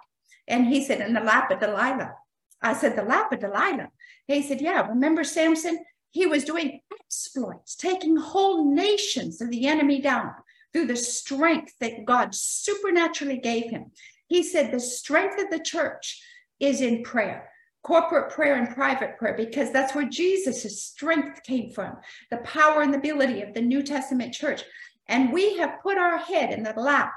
And 0.48 0.68
he 0.68 0.86
said, 0.86 1.02
in 1.02 1.14
the 1.14 1.20
lap 1.20 1.52
of 1.52 1.60
Delilah. 1.60 2.14
I 2.62 2.74
said, 2.74 2.96
the 2.96 3.04
lap 3.04 3.34
of 3.34 3.40
Delilah. 3.40 3.90
He 4.28 4.44
said, 4.44 4.62
yeah, 4.62 4.88
remember 4.88 5.24
Samson? 5.24 5.84
He 6.12 6.28
was 6.28 6.44
doing 6.44 6.82
exploits, 6.94 7.76
taking 7.76 8.16
whole 8.18 8.72
nations 8.74 9.42
of 9.42 9.50
the 9.50 9.68
enemy 9.68 10.00
down 10.00 10.32
through 10.72 10.88
the 10.88 10.96
strength 10.96 11.74
that 11.80 12.06
God 12.06 12.36
supernaturally 12.36 13.40
gave 13.40 13.72
him. 13.72 13.92
He 14.28 14.44
said 14.44 14.72
the 14.72 14.80
strength 14.80 15.42
of 15.42 15.50
the 15.50 15.60
church 15.60 16.22
is 16.60 16.82
in 16.82 17.04
prayer, 17.04 17.50
corporate 17.84 18.32
prayer 18.32 18.56
and 18.56 18.74
private 18.76 19.18
prayer, 19.18 19.36
because 19.36 19.72
that's 19.72 19.96
where 19.96 20.08
Jesus' 20.08 20.84
strength 20.84 21.44
came 21.44 21.72
from, 21.72 21.98
the 22.30 22.38
power 22.38 22.82
and 22.82 22.94
the 22.94 22.98
ability 22.98 23.42
of 23.42 23.54
the 23.54 23.62
New 23.62 23.82
Testament 23.82 24.34
church. 24.34 24.64
And 25.08 25.34
we 25.34 25.58
have 25.58 25.82
put 25.82 25.98
our 25.98 26.18
head 26.18 26.54
in 26.54 26.64
the 26.64 26.74
lap 26.74 27.12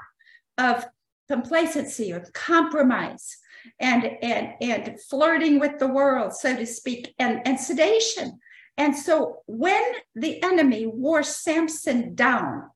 of 0.57 0.85
complacency 1.27 2.13
or 2.13 2.25
compromise 2.33 3.37
and 3.79 4.05
and 4.21 4.53
and 4.61 5.01
flirting 5.09 5.59
with 5.59 5.79
the 5.79 5.87
world 5.87 6.31
so 6.31 6.55
to 6.55 6.67
speak 6.67 7.15
and 7.17 7.41
and 7.47 7.59
sedation 7.59 8.39
and 8.77 8.95
so 8.95 9.41
when 9.45 9.83
the 10.15 10.43
enemy 10.43 10.85
wore 10.85 11.23
Samson 11.23 12.13
down, 12.13 12.69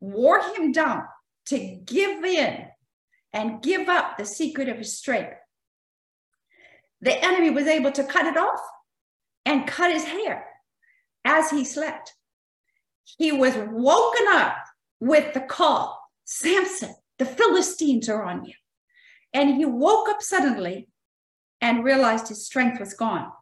wore 0.00 0.40
him 0.54 0.72
down 0.72 1.04
to 1.46 1.58
give 1.58 2.24
in 2.24 2.66
and 3.32 3.62
give 3.62 3.88
up 3.88 4.18
the 4.18 4.24
secret 4.24 4.68
of 4.68 4.78
his 4.78 4.96
strength, 4.96 5.37
the 7.00 7.24
enemy 7.24 7.50
was 7.50 7.66
able 7.66 7.92
to 7.92 8.04
cut 8.04 8.26
it 8.26 8.36
off 8.36 8.60
and 9.44 9.66
cut 9.66 9.92
his 9.92 10.04
hair 10.04 10.46
as 11.24 11.50
he 11.50 11.64
slept. 11.64 12.14
He 13.04 13.32
was 13.32 13.54
woken 13.56 14.26
up 14.28 14.56
with 15.00 15.32
the 15.34 15.40
call 15.40 15.98
Samson, 16.24 16.94
the 17.18 17.24
Philistines 17.24 18.08
are 18.08 18.22
on 18.22 18.44
you. 18.44 18.52
And 19.32 19.56
he 19.56 19.64
woke 19.64 20.10
up 20.10 20.22
suddenly 20.22 20.88
and 21.60 21.84
realized 21.84 22.28
his 22.28 22.44
strength 22.44 22.78
was 22.78 22.92
gone. 22.92 23.32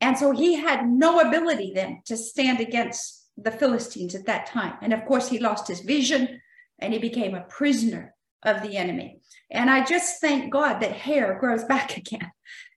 And 0.00 0.16
so 0.16 0.30
he 0.30 0.54
had 0.54 0.88
no 0.88 1.20
ability 1.20 1.72
then 1.74 2.02
to 2.06 2.16
stand 2.16 2.60
against 2.60 3.28
the 3.36 3.50
Philistines 3.50 4.14
at 4.14 4.26
that 4.26 4.46
time. 4.46 4.74
And 4.82 4.92
of 4.92 5.04
course, 5.04 5.28
he 5.28 5.40
lost 5.40 5.66
his 5.66 5.80
vision 5.80 6.40
and 6.78 6.92
he 6.92 7.00
became 7.00 7.34
a 7.34 7.42
prisoner 7.42 8.14
of 8.44 8.62
the 8.62 8.76
enemy. 8.76 9.20
And 9.50 9.68
I 9.68 9.84
just 9.84 10.20
thank 10.20 10.52
God 10.52 10.80
that 10.80 10.92
hair 10.92 11.38
grows 11.40 11.64
back 11.74 11.96
again, 11.96 12.30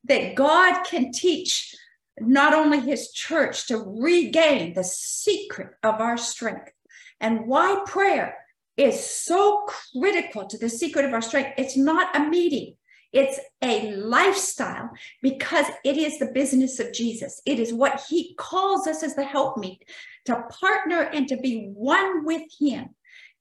that 0.06 0.36
God 0.36 0.84
can 0.84 1.12
teach 1.12 1.76
not 2.20 2.54
only 2.54 2.80
his 2.80 3.12
church 3.12 3.68
to 3.68 3.78
regain 3.78 4.74
the 4.74 4.84
secret 4.84 5.70
of 5.84 6.02
our 6.02 6.18
strength 6.18 6.72
and 7.20 7.48
why 7.48 7.82
prayer 7.86 8.36
is 8.78 9.04
so 9.04 9.66
critical 9.94 10.46
to 10.48 10.58
the 10.58 10.70
secret 10.70 11.06
of 11.06 11.14
our 11.14 11.22
strength. 11.22 11.52
It's 11.58 11.78
not 11.78 12.16
a 12.16 12.28
meeting. 12.28 12.76
It's 13.14 13.40
a 13.62 13.94
lifestyle 13.94 14.90
because 15.22 15.66
it 15.84 15.98
is 15.98 16.18
the 16.18 16.32
business 16.34 16.80
of 16.80 16.94
Jesus. 16.94 17.42
It 17.46 17.60
is 17.60 17.74
what 17.74 18.04
he 18.10 18.36
calls 18.36 18.88
us 18.88 19.04
as 19.04 19.16
the 19.16 19.24
helpmeet 19.24 19.84
to 20.26 20.44
partner 20.50 21.02
and 21.02 21.28
to 21.28 21.38
be 21.38 21.72
one 21.74 22.26
with 22.26 22.44
him 22.58 22.90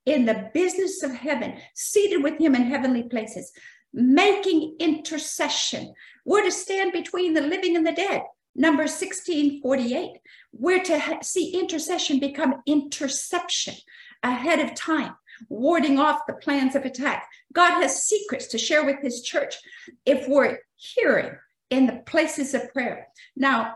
in 0.07 0.25
the 0.25 0.51
business 0.53 1.03
of 1.03 1.12
heaven, 1.12 1.59
seated 1.75 2.23
with 2.23 2.38
him 2.38 2.55
in 2.55 2.62
heavenly 2.62 3.05
places, 3.05 3.53
making 3.92 4.76
intercession. 4.79 5.94
We're 6.24 6.44
to 6.44 6.53
stand 6.53 6.92
between 6.92 7.35
the 7.35 7.40
living 7.40 7.76
and 7.76 7.87
the 7.87 7.92
dead. 7.92 8.22
Number 8.55 8.83
1648. 8.83 10.11
We're 10.53 10.83
to 10.85 10.98
ha- 10.98 11.20
see 11.22 11.59
intercession 11.59 12.18
become 12.18 12.62
interception 12.66 13.74
ahead 14.22 14.59
of 14.59 14.74
time 14.74 15.14
warding 15.48 15.98
off 15.98 16.26
the 16.26 16.35
plans 16.35 16.74
of 16.74 16.85
attack. 16.85 17.29
God 17.53 17.81
has 17.81 18.05
secrets 18.05 18.48
to 18.48 18.59
share 18.59 18.85
with 18.85 19.00
his 19.00 19.22
church 19.22 19.57
if 20.05 20.29
we're 20.29 20.59
hearing 20.76 21.33
in 21.70 21.87
the 21.87 22.03
places 22.07 22.55
of 22.55 22.72
prayer. 22.72 23.09
Now, 23.37 23.74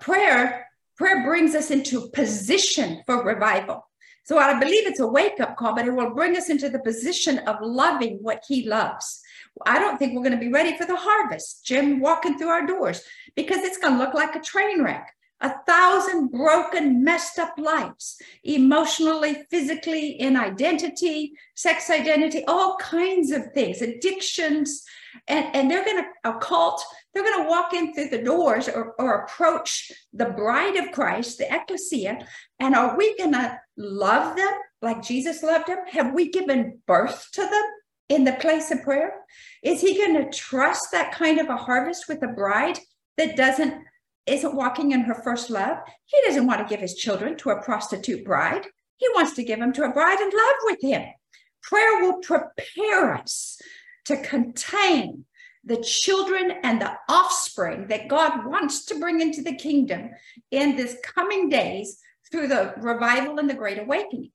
prayer 0.00 0.66
prayer 0.96 1.24
brings 1.24 1.54
us 1.54 1.70
into 1.70 2.08
position 2.10 3.02
for 3.06 3.22
revival. 3.22 3.86
So 4.28 4.38
I 4.38 4.58
believe 4.58 4.86
it's 4.86 5.00
a 5.00 5.06
wake 5.06 5.38
up 5.40 5.56
call, 5.56 5.74
but 5.74 5.86
it 5.86 5.94
will 5.94 6.10
bring 6.10 6.36
us 6.36 6.50
into 6.50 6.68
the 6.68 6.80
position 6.80 7.38
of 7.50 7.56
loving 7.62 8.18
what 8.22 8.42
he 8.48 8.68
loves. 8.68 9.20
I 9.64 9.78
don't 9.78 9.98
think 9.98 10.14
we're 10.14 10.28
going 10.28 10.38
to 10.38 10.46
be 10.46 10.52
ready 10.52 10.76
for 10.76 10.84
the 10.84 10.96
harvest, 10.96 11.64
Jim, 11.64 12.00
walking 12.00 12.36
through 12.36 12.48
our 12.48 12.66
doors, 12.66 13.02
because 13.36 13.58
it's 13.58 13.78
going 13.78 13.94
to 13.94 14.00
look 14.00 14.14
like 14.14 14.34
a 14.34 14.40
train 14.40 14.82
wreck. 14.82 15.14
a 15.40 15.52
thousand 15.66 16.28
broken, 16.28 17.04
messed 17.04 17.38
up 17.38 17.54
lives, 17.58 18.16
emotionally, 18.44 19.44
physically, 19.50 20.10
in 20.12 20.36
identity, 20.36 21.32
sex 21.54 21.90
identity, 21.90 22.42
all 22.46 22.76
kinds 22.76 23.30
of 23.30 23.52
things, 23.52 23.82
addictions. 23.82 24.82
And, 25.28 25.54
and 25.54 25.70
they're 25.70 25.84
going 25.84 26.02
to, 26.02 26.30
a 26.30 26.38
cult, 26.38 26.84
they're 27.12 27.22
going 27.22 27.44
to 27.44 27.48
walk 27.48 27.72
in 27.72 27.94
through 27.94 28.08
the 28.08 28.22
doors 28.22 28.68
or, 28.68 28.94
or 28.98 29.22
approach 29.22 29.92
the 30.12 30.26
bride 30.26 30.76
of 30.76 30.92
Christ, 30.92 31.38
the 31.38 31.52
ecclesia. 31.52 32.26
And 32.60 32.74
are 32.74 32.96
we 32.96 33.16
going 33.16 33.32
to 33.32 33.58
love 33.76 34.36
them 34.36 34.52
like 34.82 35.02
Jesus 35.02 35.42
loved 35.42 35.68
them? 35.68 35.78
Have 35.90 36.14
we 36.14 36.30
given 36.30 36.80
birth 36.86 37.28
to 37.32 37.42
them 37.42 37.64
in 38.08 38.24
the 38.24 38.34
place 38.34 38.70
of 38.70 38.82
prayer? 38.82 39.14
Is 39.62 39.80
he 39.80 39.96
going 39.96 40.14
to 40.14 40.36
trust 40.36 40.92
that 40.92 41.12
kind 41.12 41.38
of 41.38 41.48
a 41.48 41.56
harvest 41.56 42.08
with 42.08 42.22
a 42.22 42.28
bride 42.28 42.78
that 43.16 43.36
doesn't 43.36 43.82
isn't 44.26 44.56
walking 44.56 44.90
in 44.90 45.02
her 45.02 45.14
first 45.14 45.50
love. 45.50 45.78
He 46.04 46.18
doesn't 46.26 46.46
want 46.46 46.60
to 46.60 46.68
give 46.68 46.80
his 46.80 46.94
children 46.94 47.36
to 47.38 47.50
a 47.50 47.62
prostitute 47.62 48.24
bride. 48.24 48.66
He 48.96 49.08
wants 49.14 49.34
to 49.34 49.44
give 49.44 49.60
them 49.60 49.72
to 49.74 49.84
a 49.84 49.92
bride 49.92 50.20
in 50.20 50.30
love 50.30 50.56
with 50.64 50.82
him. 50.82 51.02
Prayer 51.62 52.02
will 52.02 52.18
prepare 52.18 53.14
us 53.14 53.60
to 54.06 54.22
contain 54.22 55.24
the 55.64 55.82
children 55.82 56.52
and 56.62 56.80
the 56.80 56.92
offspring 57.08 57.88
that 57.88 58.08
God 58.08 58.46
wants 58.46 58.84
to 58.86 59.00
bring 59.00 59.20
into 59.20 59.42
the 59.42 59.56
kingdom 59.56 60.10
in 60.50 60.76
this 60.76 60.96
coming 61.02 61.48
days 61.48 61.98
through 62.30 62.48
the 62.48 62.74
revival 62.78 63.38
and 63.38 63.50
the 63.50 63.54
great 63.54 63.78
awakening. 63.78 64.30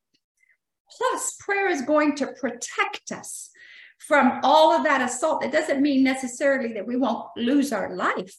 Plus, 0.98 1.36
prayer 1.40 1.70
is 1.70 1.82
going 1.84 2.16
to 2.18 2.28
protect 2.28 3.12
us 3.12 3.50
from 3.98 4.42
all 4.44 4.74
of 4.74 4.84
that 4.84 5.02
assault. 5.02 5.44
It 5.44 5.52
doesn't 5.52 5.82
mean 5.82 6.04
necessarily 6.04 6.74
that 6.74 6.88
we 6.88 6.98
won't 6.98 7.28
lose 7.38 7.72
our 7.72 7.96
life, 7.96 8.36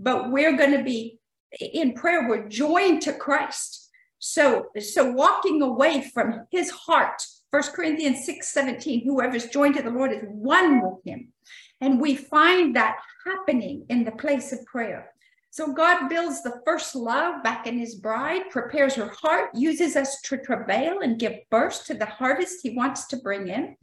but 0.00 0.32
we're 0.32 0.56
going 0.56 0.76
to 0.76 0.82
be 0.82 1.20
in 1.60 1.92
prayer 1.92 2.28
we're 2.28 2.48
joined 2.48 3.02
to 3.02 3.12
christ 3.12 3.90
so 4.18 4.66
so 4.80 5.10
walking 5.10 5.62
away 5.62 6.00
from 6.00 6.46
his 6.50 6.70
heart 6.70 7.22
First 7.52 7.74
corinthians 7.74 8.24
6 8.24 8.48
17 8.48 9.04
whoever's 9.04 9.48
joined 9.48 9.76
to 9.76 9.82
the 9.82 9.90
lord 9.90 10.10
is 10.10 10.24
one 10.26 10.80
with 10.80 11.04
him. 11.04 11.28
And 11.82 12.00
we 12.00 12.16
find 12.16 12.74
that 12.74 12.96
happening 13.26 13.84
in 13.90 14.04
the 14.04 14.12
place 14.12 14.52
of 14.52 14.64
prayer. 14.64 15.12
So 15.50 15.74
god 15.74 16.08
builds 16.08 16.42
the 16.42 16.62
first 16.64 16.94
love 16.94 17.42
back 17.42 17.66
in 17.66 17.78
his 17.78 17.96
bride 17.96 18.48
prepares 18.50 18.94
her 18.94 19.12
heart 19.20 19.50
uses 19.54 19.96
us 19.96 20.22
to 20.22 20.38
travail 20.38 21.00
and 21.02 21.20
give 21.20 21.34
birth 21.50 21.84
to 21.86 21.94
the 21.94 22.06
harvest 22.06 22.60
he 22.62 22.70
wants 22.70 23.06
to 23.08 23.18
bring 23.18 23.48
in. 23.48 23.76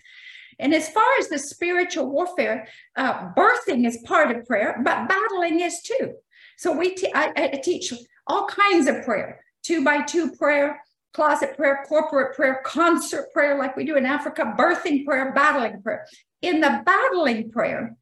And 0.58 0.74
as 0.74 0.90
far 0.90 1.06
as 1.20 1.30
the 1.30 1.38
spiritual 1.40 2.10
warfare, 2.10 2.68
uh, 2.96 3.34
birthing 3.34 3.88
is 3.88 4.04
part 4.04 4.36
of 4.36 4.46
prayer, 4.46 4.82
but 4.84 5.08
battling 5.08 5.62
is 5.62 5.82
too. 5.82 6.16
So 6.58 6.76
we 6.76 6.96
te- 6.96 7.14
I, 7.14 7.32
I 7.36 7.62
teach 7.64 7.94
all 8.28 8.48
kinds 8.48 8.88
of 8.88 9.06
prayer, 9.06 9.46
two 9.64 9.86
by 9.86 10.02
two 10.02 10.32
prayer, 10.32 10.82
closet 11.14 11.56
prayer, 11.58 11.84
corporate 11.88 12.36
prayer, 12.36 12.62
concert 12.64 13.32
prayer, 13.34 13.58
like 13.58 13.76
we 13.76 13.86
do 13.86 13.96
in 13.96 14.06
Africa, 14.06 14.54
birthing 14.58 15.06
prayer, 15.06 15.34
battling 15.34 15.82
prayer. 15.82 16.06
In 16.42 16.62
the 16.62 16.82
battling 16.86 17.52
prayer, 17.52 17.96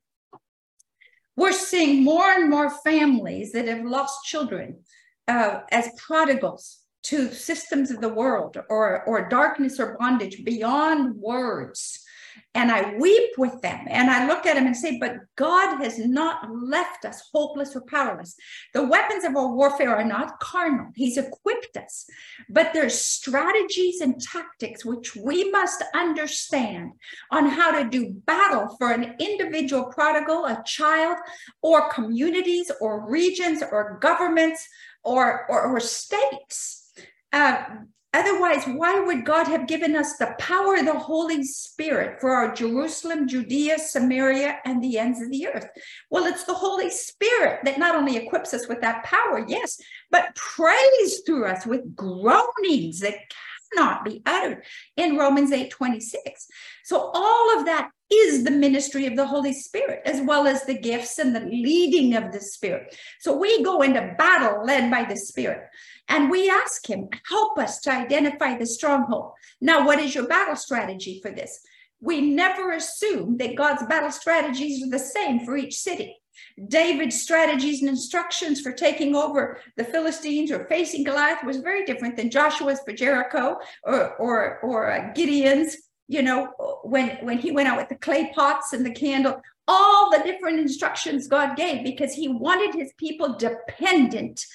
we're 1.36 1.54
seeing 1.54 2.04
more 2.04 2.30
and 2.32 2.50
more 2.50 2.70
families 2.70 3.52
that 3.52 3.68
have 3.68 3.86
lost 3.86 4.26
children 4.26 4.80
uh, 5.28 5.62
as 5.72 5.90
prodigals 5.98 6.80
to 7.04 7.32
systems 7.32 7.92
of 7.92 8.02
the 8.02 8.10
world 8.10 8.58
or, 8.70 9.04
or 9.04 9.30
darkness 9.30 9.80
or 9.80 9.96
bondage 9.98 10.44
beyond 10.44 11.16
words 11.16 12.04
and 12.58 12.72
I 12.72 12.96
weep 12.96 13.38
with 13.38 13.62
them 13.62 13.86
and 13.88 14.10
I 14.10 14.26
look 14.26 14.48
at 14.48 14.56
them 14.56 14.66
and 14.66 14.76
say, 14.76 14.98
But 15.00 15.18
God 15.36 15.78
has 15.84 16.00
not 16.00 16.50
left 16.52 17.06
us 17.06 17.30
hopeless 17.32 17.76
or 17.76 17.82
powerless. 17.82 18.36
The 18.74 18.84
weapons 18.84 19.24
of 19.26 19.36
our 19.36 19.54
warfare 19.54 19.96
are 19.96 20.04
not 20.04 20.40
carnal, 20.40 20.88
He's 20.96 21.18
equipped 21.18 21.78
us, 21.78 22.08
but 22.50 22.72
there's 22.74 23.00
strategies 23.00 24.02
and 24.02 24.20
tactics 24.20 24.84
which 24.84 25.16
we 25.16 25.52
must 25.52 25.84
understand 25.94 26.94
on 27.32 27.46
how 27.46 27.72
to 27.72 27.88
do 27.88 28.14
battle 28.26 28.76
for 28.80 28.92
an 28.92 29.16
individual 29.20 29.86
prodigal, 29.86 30.46
a 30.46 30.64
child, 30.66 31.18
or 31.62 31.90
communities, 31.90 32.72
or 32.82 33.08
regions, 33.08 33.62
or 33.72 34.00
governments, 34.02 34.68
or, 35.04 35.46
or, 35.48 35.76
or 35.76 35.80
states. 35.80 36.92
Uh, 37.32 37.66
Otherwise, 38.18 38.66
why 38.66 39.00
would 39.00 39.24
God 39.24 39.46
have 39.46 39.68
given 39.68 39.96
us 39.96 40.18
the 40.18 40.34
power 40.40 40.78
of 40.78 40.86
the 40.86 40.98
Holy 40.98 41.44
Spirit 41.44 42.20
for 42.20 42.32
our 42.32 42.52
Jerusalem, 42.52 43.28
Judea, 43.28 43.78
Samaria, 43.78 44.58
and 44.66 44.84
the 44.84 44.98
ends 44.98 45.22
of 45.22 45.30
the 45.30 45.46
earth? 45.46 45.68
Well, 46.10 46.26
it's 46.26 46.44
the 46.44 46.56
Holy 46.56 46.90
Spirit 46.90 47.60
that 47.66 47.78
not 47.78 47.94
only 47.94 48.18
equips 48.18 48.56
us 48.56 48.68
with 48.68 48.82
that 48.82 49.04
power, 49.04 49.46
yes, 49.48 49.80
but 50.10 50.34
prays 50.34 51.22
through 51.28 51.46
us 51.46 51.68
with 51.68 51.96
groanings 51.96 53.02
that 53.02 53.20
cannot 53.74 54.06
be 54.06 54.22
uttered 54.26 54.64
in 54.96 55.18
Romans 55.18 55.52
8 55.52 55.70
26. 55.70 56.48
So, 56.86 57.12
all 57.14 57.60
of 57.60 57.66
that 57.66 57.90
is 58.10 58.44
the 58.44 58.52
ministry 58.52 59.06
of 59.06 59.16
the 59.16 59.28
Holy 59.28 59.54
Spirit, 59.54 60.02
as 60.06 60.22
well 60.22 60.48
as 60.48 60.64
the 60.64 60.78
gifts 60.78 61.20
and 61.20 61.36
the 61.36 61.42
leading 61.42 62.16
of 62.16 62.32
the 62.32 62.40
Spirit. 62.40 62.96
So, 63.20 63.36
we 63.36 63.64
go 63.64 63.82
into 63.82 64.16
battle 64.18 64.64
led 64.66 64.90
by 64.90 65.04
the 65.04 65.18
Spirit. 65.18 65.68
And 66.10 66.32
we 66.32 66.50
ask 66.50 66.90
him, 66.90 67.10
help 67.28 67.58
us 67.58 67.82
to 67.82 67.92
identify 67.92 68.58
the 68.58 68.66
stronghold. 68.66 69.34
Now, 69.60 69.86
what 69.86 70.00
is 70.00 70.16
your 70.16 70.28
battle 70.28 70.56
strategy 70.56 71.20
for 71.22 71.32
this? 71.32 71.60
We 72.00 72.22
never 72.22 72.72
assume 72.72 73.38
that 73.38 73.56
God's 73.56 73.86
battle 73.88 74.12
strategies 74.12 74.84
are 74.84 74.90
the 74.90 75.00
same 75.00 75.46
for 75.46 75.58
each 75.58 75.76
city. 75.76 76.16
David's 76.68 77.22
strategies 77.22 77.82
and 77.82 77.90
instructions 77.90 78.62
for 78.62 78.72
taking 78.72 79.16
over 79.16 79.60
the 79.76 79.84
Philistines 79.84 80.52
or 80.52 80.66
facing 80.66 81.04
Goliath 81.04 81.44
was 81.44 81.58
very 81.58 81.86
different 81.86 82.16
than 82.16 82.30
Joshua's 82.30 82.80
for 82.86 82.94
Jericho 82.94 83.58
or 83.84 84.16
or 84.16 84.60
or 84.60 84.92
uh, 84.92 85.14
Gideon's. 85.14 85.78
You 86.10 86.22
know, 86.22 86.54
when 86.84 87.18
when 87.22 87.38
he 87.38 87.52
went 87.52 87.68
out 87.68 87.78
with 87.78 87.90
the 87.90 87.96
clay 87.96 88.32
pots 88.34 88.74
and 88.74 88.86
the 88.86 88.92
candle, 88.92 89.42
all 89.68 90.10
the 90.10 90.24
different 90.24 90.60
instructions 90.60 91.28
God 91.28 91.58
gave 91.58 91.84
because 91.84 92.14
He 92.14 92.30
wanted 92.30 92.74
His 92.74 92.94
people 92.98 93.36
dependent 93.38 94.46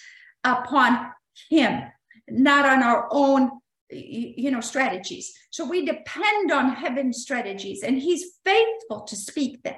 upon 0.44 1.10
him, 1.50 1.82
not 2.28 2.66
on 2.66 2.82
our 2.82 3.08
own 3.10 3.50
you 3.94 4.50
know 4.50 4.60
strategies 4.60 5.32
so 5.50 5.68
we 5.68 5.84
depend 5.84 6.50
on 6.50 6.72
heaven's 6.72 7.20
strategies 7.20 7.82
and 7.82 7.98
he's 7.98 8.38
faithful 8.44 9.02
to 9.02 9.14
speak 9.14 9.62
them 9.62 9.74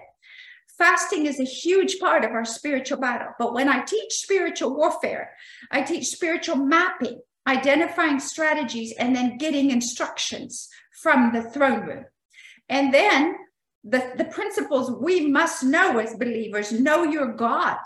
fasting 0.79 1.27
is 1.27 1.41
a 1.41 1.45
huge 1.45 1.99
part 1.99 2.25
of 2.25 2.33
our 2.33 2.45
spiritual 2.45 2.99
battle 2.99 3.29
but 3.39 3.55
when 3.55 3.69
i 3.69 3.81
teach 3.85 4.13
spiritual 4.13 4.75
warfare 4.77 5.31
i 5.71 5.81
teach 5.81 6.07
spiritual 6.07 6.57
mapping 6.57 7.21
identifying 7.47 8.19
strategies 8.19 8.93
and 8.99 9.15
then 9.15 9.37
getting 9.39 9.71
instructions 9.71 10.69
from 11.03 11.33
the 11.33 11.43
throne 11.43 11.87
room 11.87 12.05
and 12.69 12.93
then 12.93 13.37
the, 13.87 14.13
the 14.17 14.25
principles 14.25 14.91
we 15.03 15.27
must 15.27 15.63
know 15.63 15.99
as 15.99 16.17
believers 16.17 16.73
know 16.73 17.05
your 17.05 17.35
god 17.35 17.79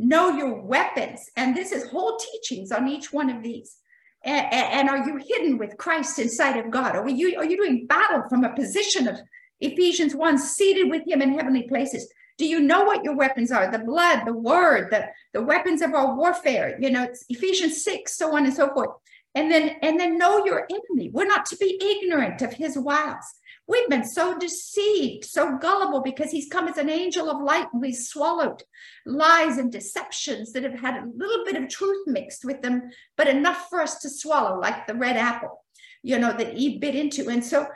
know 0.00 0.30
your 0.30 0.60
weapons. 0.62 1.28
And 1.36 1.54
this 1.54 1.72
is 1.72 1.88
whole 1.88 2.16
teachings 2.16 2.72
on 2.72 2.88
each 2.88 3.12
one 3.12 3.30
of 3.30 3.42
these. 3.42 3.76
And, 4.24 4.46
and, 4.52 4.88
are 4.90 5.06
you 5.06 5.16
hidden 5.16 5.56
with 5.56 5.78
Christ 5.78 6.18
inside 6.18 6.58
of 6.58 6.70
God? 6.70 6.94
Are 6.94 7.08
you 7.08 7.38
are 7.38 7.44
you 7.44 7.56
doing 7.56 7.86
battle 7.86 8.24
from 8.28 8.44
a 8.44 8.54
position 8.54 9.08
of 9.08 9.18
Ephesians 9.60 10.14
1, 10.14 10.38
seated 10.38 10.90
with 10.90 11.06
him 11.06 11.22
in 11.22 11.34
heavenly 11.34 11.62
places? 11.62 12.10
Do 12.38 12.46
you 12.46 12.60
know 12.60 12.84
what 12.84 13.04
your 13.04 13.16
weapons 13.16 13.52
are? 13.52 13.70
The 13.70 13.80
blood, 13.80 14.24
the 14.24 14.32
word, 14.32 14.90
the, 14.90 15.06
the 15.34 15.42
weapons 15.42 15.82
of 15.82 15.92
our 15.92 16.16
warfare, 16.16 16.78
you 16.80 16.90
know, 16.90 17.04
it's 17.04 17.24
Ephesians 17.28 17.84
6, 17.84 18.16
so 18.16 18.34
on 18.34 18.46
and 18.46 18.54
so 18.54 18.72
forth. 18.72 18.90
And 19.34 19.50
then 19.50 19.76
and 19.82 20.00
then 20.00 20.18
know 20.18 20.44
your 20.44 20.66
enemy. 20.68 21.10
We're 21.12 21.26
not 21.26 21.46
to 21.46 21.56
be 21.56 21.78
ignorant 21.80 22.42
of 22.42 22.52
his 22.54 22.76
wiles. 22.76 23.24
We've 23.68 23.88
been 23.88 24.04
so 24.04 24.36
deceived, 24.36 25.24
so 25.24 25.56
gullible 25.58 26.02
because 26.02 26.32
he's 26.32 26.48
come 26.48 26.66
as 26.66 26.76
an 26.76 26.90
angel 26.90 27.30
of 27.30 27.40
light 27.40 27.68
and 27.72 27.80
we've 27.80 27.94
swallowed 27.94 28.64
lies 29.06 29.58
and 29.58 29.70
deceptions 29.70 30.52
that 30.52 30.64
have 30.64 30.80
had 30.80 30.96
a 30.96 31.06
little 31.14 31.44
bit 31.44 31.54
of 31.54 31.68
truth 31.68 32.04
mixed 32.08 32.44
with 32.44 32.62
them, 32.62 32.90
but 33.16 33.28
enough 33.28 33.68
for 33.70 33.80
us 33.80 34.00
to 34.00 34.10
swallow, 34.10 34.58
like 34.58 34.88
the 34.88 34.94
red 34.94 35.16
apple, 35.16 35.62
you 36.02 36.18
know, 36.18 36.32
that 36.32 36.54
Eve 36.54 36.80
bit 36.80 36.94
into. 36.94 37.28
And 37.28 37.44
so, 37.44 37.66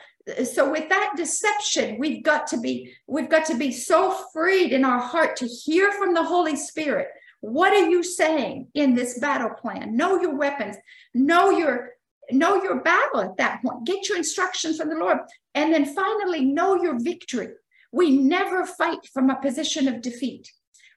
so 0.44 0.70
with 0.70 0.88
that 0.88 1.12
deception, 1.16 1.98
we've 1.98 2.22
got 2.22 2.46
to 2.48 2.60
be, 2.60 2.94
we've 3.06 3.28
got 3.28 3.46
to 3.46 3.56
be 3.56 3.70
so 3.70 4.16
freed 4.32 4.72
in 4.72 4.84
our 4.84 5.00
heart 5.00 5.36
to 5.36 5.46
hear 5.46 5.92
from 5.92 6.14
the 6.14 6.22
Holy 6.22 6.56
Spirit. 6.56 7.08
What 7.40 7.72
are 7.72 7.88
you 7.88 8.02
saying 8.02 8.68
in 8.74 8.94
this 8.94 9.18
battle 9.18 9.50
plan? 9.50 9.96
Know 9.96 10.20
your 10.20 10.36
weapons, 10.36 10.76
know 11.12 11.50
your 11.50 11.90
know 12.30 12.62
your 12.62 12.80
battle 12.80 13.20
at 13.20 13.36
that 13.36 13.62
point. 13.62 13.84
Get 13.84 14.08
your 14.08 14.16
instructions 14.16 14.78
from 14.78 14.88
the 14.88 14.96
Lord. 14.96 15.18
And 15.54 15.72
then 15.72 15.84
finally, 15.94 16.44
know 16.44 16.82
your 16.82 16.98
victory. 16.98 17.48
We 17.92 18.16
never 18.16 18.66
fight 18.66 19.06
from 19.12 19.30
a 19.30 19.40
position 19.40 19.88
of 19.88 20.00
defeat. 20.00 20.50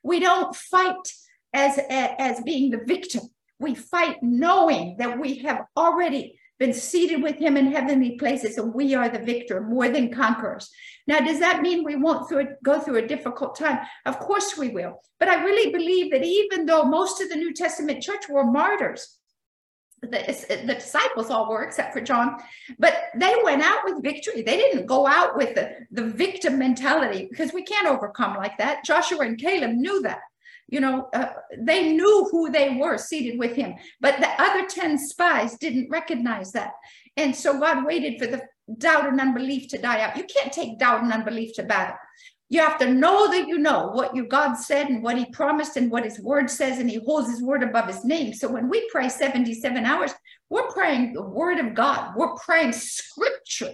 We 0.04 0.20
don't 0.20 0.56
fight 0.56 0.96
as, 1.54 1.80
as 1.90 2.42
being 2.42 2.72
the 2.72 2.84
victim. 2.86 3.22
We 3.60 3.76
fight 3.76 4.18
knowing 4.22 4.98
that 5.00 5.20
we 5.20 5.40
have 5.40 5.66
already 5.76 6.40
been 6.60 6.74
seated 6.74 7.22
with 7.22 7.36
him 7.36 7.56
in 7.56 7.72
heavenly 7.72 8.18
places, 8.18 8.58
and 8.58 8.74
we 8.74 8.96
are 8.96 9.10
the 9.10 9.20
victor, 9.20 9.62
more 9.62 9.90
than 9.90 10.14
conquerors. 10.14 10.72
Now, 11.06 11.20
does 11.20 11.40
that 11.40 11.62
mean 11.62 11.84
we 11.84 11.96
won't 11.96 12.28
through, 12.28 12.48
go 12.64 12.80
through 12.80 12.98
a 12.98 13.08
difficult 13.08 13.58
time? 13.58 13.80
Of 14.06 14.20
course 14.20 14.58
we 14.58 14.70
will. 14.70 15.02
But 15.20 15.30
I 15.30 15.44
really 15.44 15.72
believe 15.72 16.12
that 16.12 16.24
even 16.24 16.66
though 16.66 16.84
most 16.84 17.22
of 17.22 17.30
the 17.30 17.36
New 17.36 17.54
Testament 17.54 18.02
church 18.04 18.28
were 18.30 18.44
martyrs, 18.44 19.18
the, 20.02 20.64
the 20.66 20.76
disciples 20.76 21.30
all 21.30 21.50
were 21.50 21.64
except 21.64 21.94
for 21.94 22.02
John, 22.02 22.38
but 22.78 22.96
they 23.16 23.36
went 23.44 23.64
out 23.64 23.80
with 23.84 24.04
victory. 24.04 24.42
They 24.44 24.58
didn't 24.58 24.86
go 24.86 25.08
out 25.08 25.36
with 25.36 25.56
the, 25.56 25.72
the 25.92 26.04
victim 26.04 26.60
mentality 26.60 27.28
because 27.30 27.52
we 27.52 27.64
can't 27.64 27.88
overcome 27.88 28.36
like 28.38 28.58
that. 28.60 28.86
Joshua 28.86 29.22
and 29.22 29.40
Caleb 29.40 29.72
knew 29.72 30.02
that. 30.04 30.20
You 30.68 30.82
know, 30.82 31.10
uh, 31.14 31.30
they 31.58 31.94
knew 31.94 32.28
who 32.32 32.52
they 32.52 32.76
were 32.76 32.98
seated 32.98 33.40
with 33.40 33.56
him, 33.56 33.76
but 34.02 34.20
the 34.20 34.30
other 34.42 34.68
10 34.68 34.98
spies 34.98 35.58
didn't 35.58 35.90
recognize 35.90 36.52
that. 36.52 36.72
And 37.16 37.36
so 37.36 37.60
God 37.60 37.86
waited 37.86 38.20
for 38.20 38.28
the 38.28 38.44
doubt 38.78 39.08
and 39.08 39.20
unbelief 39.20 39.70
to 39.70 39.78
die 39.78 40.02
out. 40.02 40.18
You 40.18 40.26
can't 40.26 40.52
take 40.52 40.78
doubt 40.78 41.04
and 41.04 41.14
unbelief 41.14 41.54
to 41.56 41.64
battle. 41.64 41.96
You 42.50 42.62
have 42.62 42.78
to 42.80 42.94
know 42.94 43.30
that 43.30 43.48
you 43.48 43.58
know 43.58 43.90
what 43.94 44.16
your 44.16 44.26
God 44.26 44.56
said 44.56 44.88
and 44.88 45.04
what 45.04 45.18
he 45.18 45.26
promised 45.26 45.76
and 45.76 45.92
what 45.92 46.06
his 46.06 46.20
word 46.20 46.50
says, 46.50 46.80
and 46.80 46.90
he 46.90 46.98
holds 46.98 47.30
his 47.30 47.42
word 47.42 47.62
above 47.62 47.88
his 47.88 48.06
name. 48.06 48.34
So 48.34 48.50
when 48.50 48.70
we 48.70 48.90
pray 48.90 49.10
77 49.10 49.86
hours, 49.86 50.14
we're 50.50 50.70
praying 50.70 51.14
the 51.14 51.24
word 51.24 51.60
of 51.60 51.74
God. 51.74 52.14
We're 52.16 52.36
praying 52.36 52.72
scripture 52.72 53.74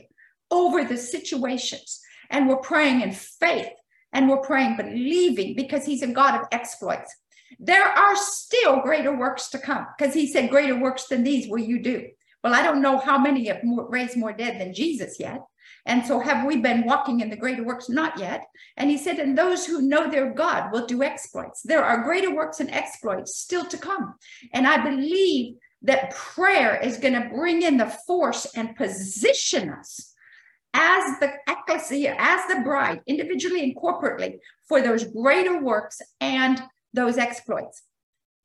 over 0.50 0.84
the 0.84 0.98
situations, 0.98 2.02
and 2.32 2.50
we're 2.50 2.58
praying 2.58 3.02
in 3.02 3.12
faith, 3.12 3.70
and 4.14 4.30
we're 4.30 4.38
praying 4.38 4.78
believing 4.78 5.56
because 5.56 5.86
he's 5.86 6.02
a 6.02 6.08
God 6.08 6.40
of 6.40 6.48
exploits. 6.52 7.14
There 7.60 7.86
are 7.86 8.16
still 8.16 8.82
greater 8.82 9.16
works 9.16 9.50
to 9.50 9.60
come 9.60 9.86
because 9.98 10.14
he 10.14 10.28
said, 10.28 10.50
Greater 10.50 10.80
works 10.80 11.08
than 11.08 11.24
these 11.24 11.50
will 11.50 11.60
you 11.60 11.82
do. 11.82 12.08
Well, 12.44 12.54
I 12.54 12.64
don't 12.64 12.82
know 12.82 12.98
how 12.98 13.18
many 13.18 13.48
have 13.48 13.62
raised 13.64 14.18
more 14.18 14.34
dead 14.34 14.60
than 14.60 14.74
Jesus 14.74 15.20
yet. 15.20 15.42
And 15.86 16.06
so 16.06 16.20
have 16.20 16.46
we 16.46 16.58
been 16.58 16.86
walking 16.86 17.20
in 17.20 17.30
the 17.30 17.36
greater 17.36 17.64
works? 17.64 17.90
Not 17.90 18.18
yet. 18.18 18.46
And 18.78 18.90
he 18.90 18.98
said, 18.98 19.20
and 19.20 19.38
those 19.38 19.66
who 19.66 19.82
know 19.82 20.10
their 20.10 20.34
God 20.34 20.72
will 20.72 20.86
do 20.86 21.04
exploits. 21.04 21.62
There 21.62 21.84
are 21.84 22.04
greater 22.04 22.34
works 22.34 22.60
and 22.60 22.72
exploits 22.72 23.38
still 23.38 23.66
to 23.66 23.78
come. 23.78 24.16
And 24.54 24.66
I 24.66 24.84
believe 24.84 25.56
that 25.82 26.12
prayer 26.12 26.78
is 26.82 26.98
going 26.98 27.14
to 27.14 27.30
bring 27.30 27.62
in 27.62 27.78
the 27.78 27.94
force 28.08 28.48
and 28.56 28.76
position 28.76 29.70
us 29.70 30.13
as 30.74 31.20
the 31.20 31.32
ecclesia, 31.48 32.16
as 32.18 32.48
the 32.48 32.62
bride, 32.62 33.02
individually 33.08 33.64
and 33.64 33.76
corporately, 33.76 34.40
for 34.68 34.82
those 34.82 35.04
greater 35.06 35.62
works 35.62 36.02
and 36.20 36.62
those 36.94 37.18
exploits. 37.18 37.84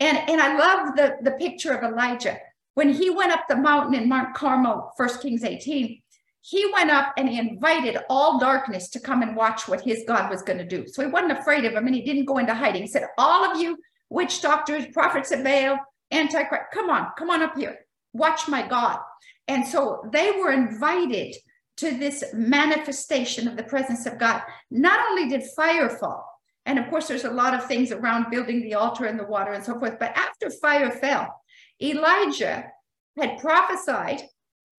And, 0.00 0.18
and 0.28 0.40
I 0.40 0.56
love 0.56 0.96
the, 0.96 1.16
the 1.22 1.32
picture 1.32 1.72
of 1.72 1.82
Elijah. 1.90 2.38
When 2.74 2.92
he 2.92 3.10
went 3.10 3.32
up 3.32 3.48
the 3.48 3.56
mountain 3.56 3.94
in 3.94 4.08
Mount 4.08 4.34
Carmel, 4.34 4.92
1 4.96 5.08
Kings 5.20 5.42
18, 5.42 6.00
he 6.42 6.70
went 6.72 6.90
up 6.90 7.12
and 7.16 7.28
he 7.28 7.38
invited 7.38 7.98
all 8.08 8.38
darkness 8.38 8.88
to 8.90 9.00
come 9.00 9.22
and 9.22 9.36
watch 9.36 9.66
what 9.66 9.80
his 9.80 10.04
God 10.06 10.30
was 10.30 10.42
going 10.42 10.58
to 10.58 10.64
do. 10.64 10.86
So 10.86 11.02
he 11.02 11.08
wasn't 11.08 11.32
afraid 11.32 11.64
of 11.64 11.72
him 11.72 11.86
and 11.86 11.94
he 11.94 12.02
didn't 12.02 12.26
go 12.26 12.38
into 12.38 12.54
hiding. 12.54 12.82
He 12.82 12.88
said, 12.88 13.08
All 13.18 13.50
of 13.50 13.60
you 13.60 13.76
witch 14.08 14.40
doctors, 14.40 14.86
prophets 14.86 15.32
of 15.32 15.44
Baal, 15.44 15.78
Antichrist, 16.10 16.64
come 16.72 16.88
on, 16.88 17.08
come 17.18 17.30
on 17.30 17.42
up 17.42 17.56
here, 17.56 17.80
watch 18.12 18.48
my 18.48 18.66
God. 18.66 18.98
And 19.46 19.66
so 19.66 20.08
they 20.12 20.30
were 20.32 20.52
invited 20.52 21.34
to 21.78 21.96
this 21.96 22.24
manifestation 22.32 23.48
of 23.48 23.56
the 23.56 23.62
presence 23.62 24.06
of 24.06 24.18
God. 24.18 24.42
Not 24.70 25.00
only 25.10 25.28
did 25.28 25.44
fire 25.56 25.88
fall, 25.88 26.24
and 26.66 26.78
of 26.78 26.88
course, 26.90 27.08
there's 27.08 27.24
a 27.24 27.30
lot 27.30 27.54
of 27.54 27.66
things 27.66 27.92
around 27.92 28.30
building 28.30 28.60
the 28.60 28.74
altar 28.74 29.06
and 29.06 29.18
the 29.18 29.24
water 29.24 29.52
and 29.52 29.64
so 29.64 29.78
forth, 29.78 29.98
but 29.98 30.16
after 30.16 30.50
fire 30.50 30.90
fell, 30.90 31.42
Elijah 31.80 32.66
had 33.16 33.38
prophesied 33.38 34.22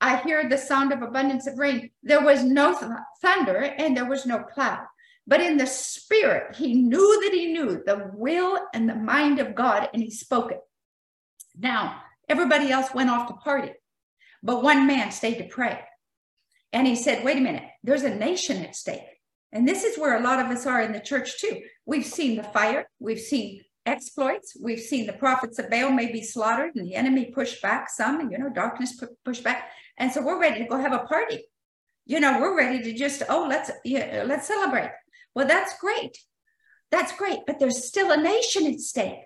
I 0.02 0.18
hear 0.18 0.48
the 0.48 0.58
sound 0.58 0.94
of 0.94 1.02
abundance 1.02 1.46
of 1.46 1.60
rain. 1.60 1.92
There 2.04 2.24
was 2.24 2.44
no 2.44 2.78
th- 2.78 2.92
thunder 3.22 3.58
and 3.58 3.96
there 3.96 4.06
was 4.06 4.26
no 4.26 4.40
cloud. 4.40 4.86
But 5.28 5.42
in 5.42 5.58
the 5.58 5.68
spirit, 5.68 6.56
he 6.56 6.74
knew 6.74 7.22
that 7.24 7.34
he 7.34 7.52
knew 7.52 7.84
the 7.86 8.12
will 8.14 8.58
and 8.74 8.90
the 8.90 8.96
mind 8.96 9.40
of 9.40 9.56
God 9.56 9.90
and 9.94 10.02
he 10.02 10.10
spoke 10.10 10.52
it. 10.52 10.62
Now, 11.58 12.02
everybody 12.30 12.72
else 12.72 12.94
went 12.94 13.10
off 13.10 13.28
to 13.28 13.34
party, 13.34 13.74
but 14.42 14.64
one 14.64 14.88
man 14.88 15.12
stayed 15.12 15.38
to 15.40 15.44
pray. 15.44 15.82
And 16.72 16.88
he 16.88 16.96
said, 16.96 17.24
wait 17.24 17.38
a 17.38 17.42
minute, 17.42 17.64
there's 17.84 18.04
a 18.04 18.14
nation 18.14 18.64
at 18.64 18.76
stake. 18.76 19.02
And 19.52 19.68
this 19.68 19.84
is 19.84 19.98
where 19.98 20.18
a 20.18 20.24
lot 20.24 20.40
of 20.40 20.52
us 20.52 20.68
are 20.68 20.82
in 20.82 20.92
the 20.92 21.00
church 21.00 21.40
too. 21.42 21.62
We've 21.86 22.06
seen 22.06 22.38
the 22.38 22.44
fire, 22.44 22.88
we've 23.00 23.20
seen 23.20 23.62
exploits. 23.90 24.56
We've 24.62 24.80
seen 24.80 25.06
the 25.08 25.14
prophets 25.14 25.60
of 25.60 25.70
Baal 25.70 25.92
may 25.92 26.12
be 26.12 26.24
slaughtered 26.24 26.76
and 26.76 26.86
the 26.86 26.96
enemy 26.96 27.32
push 27.34 27.62
back 27.62 27.90
some, 27.90 28.32
you 28.32 28.38
know, 28.38 28.50
darkness 28.50 29.02
push 29.26 29.40
back. 29.40 29.70
And 29.98 30.12
so 30.12 30.22
we're 30.22 30.40
ready 30.40 30.60
to 30.60 30.70
go 30.70 30.78
have 30.78 30.94
a 30.94 31.00
party. 31.00 31.44
You 32.06 32.20
know, 32.20 32.40
we're 32.40 32.58
ready 32.58 32.82
to 32.84 32.94
just, 32.94 33.24
oh, 33.30 33.48
let's 33.50 33.72
yeah, 33.84 34.24
let's 34.26 34.48
celebrate. 34.48 34.92
Well, 35.36 35.48
that's 35.48 35.78
great. 35.80 36.18
That's 36.92 37.16
great. 37.16 37.40
But 37.46 37.60
there's 37.60 37.86
still 37.86 38.12
a 38.12 38.18
nation 38.18 38.68
at 38.68 38.80
stake. 38.80 39.20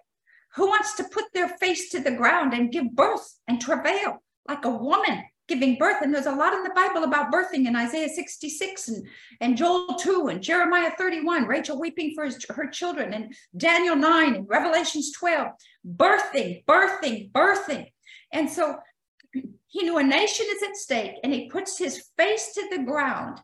Who 0.56 0.67
wants 0.67 0.95
to 0.95 1.06
put 1.06 1.25
their 1.34 1.49
face 1.49 1.89
to 1.91 1.99
the 1.99 2.12
ground 2.12 2.53
and 2.53 2.71
give 2.71 2.95
birth 2.95 3.39
and 3.47 3.60
travail 3.60 4.23
like 4.47 4.65
a 4.65 4.69
woman 4.69 5.23
giving 5.47 5.77
birth? 5.77 5.97
And 6.01 6.13
there's 6.13 6.25
a 6.25 6.36
lot 6.36 6.53
in 6.53 6.63
the 6.63 6.73
Bible 6.75 7.03
about 7.03 7.32
birthing 7.32 7.67
in 7.67 7.75
Isaiah 7.75 8.10
66 8.10 8.88
and, 8.88 9.08
and 9.41 9.58
Joel 9.58 9.95
2 9.95 10.27
and 10.27 10.41
Jeremiah 10.41 10.91
31, 10.97 11.45
Rachel 11.45 11.79
weeping 11.79 12.13
for 12.15 12.25
his, 12.25 12.45
her 12.49 12.67
children, 12.67 13.13
and 13.13 13.36
Daniel 13.56 13.95
9 13.95 14.36
and 14.36 14.49
Revelations 14.49 15.12
12, 15.12 15.47
birthing, 15.95 16.63
birthing, 16.65 17.32
birthing. 17.32 17.91
And 18.32 18.49
so 18.49 18.77
he 19.67 19.84
knew 19.84 19.97
a 19.97 20.03
nation 20.03 20.45
is 20.49 20.63
at 20.63 20.75
stake 20.75 21.15
and 21.23 21.34
he 21.34 21.49
puts 21.49 21.77
his 21.77 22.10
face 22.17 22.53
to 22.53 22.67
the 22.71 22.84
ground, 22.84 23.39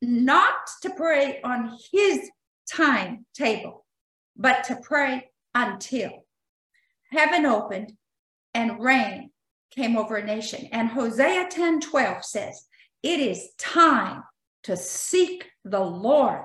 not 0.00 0.54
to 0.82 0.90
pray 0.90 1.40
on 1.42 1.76
his 1.92 2.30
timetable, 2.70 3.84
but 4.36 4.64
to 4.64 4.76
pray 4.82 5.30
until 5.54 6.24
heaven 7.10 7.46
opened 7.46 7.92
and 8.54 8.80
rain 8.82 9.31
came 9.74 9.96
over 9.96 10.16
a 10.16 10.24
nation. 10.24 10.68
And 10.72 10.88
Hosea 10.88 11.48
10 11.50 11.80
12 11.80 12.24
says, 12.24 12.66
It 13.02 13.20
is 13.20 13.50
time 13.58 14.22
to 14.64 14.76
seek 14.76 15.50
the 15.64 15.80
Lord 15.80 16.44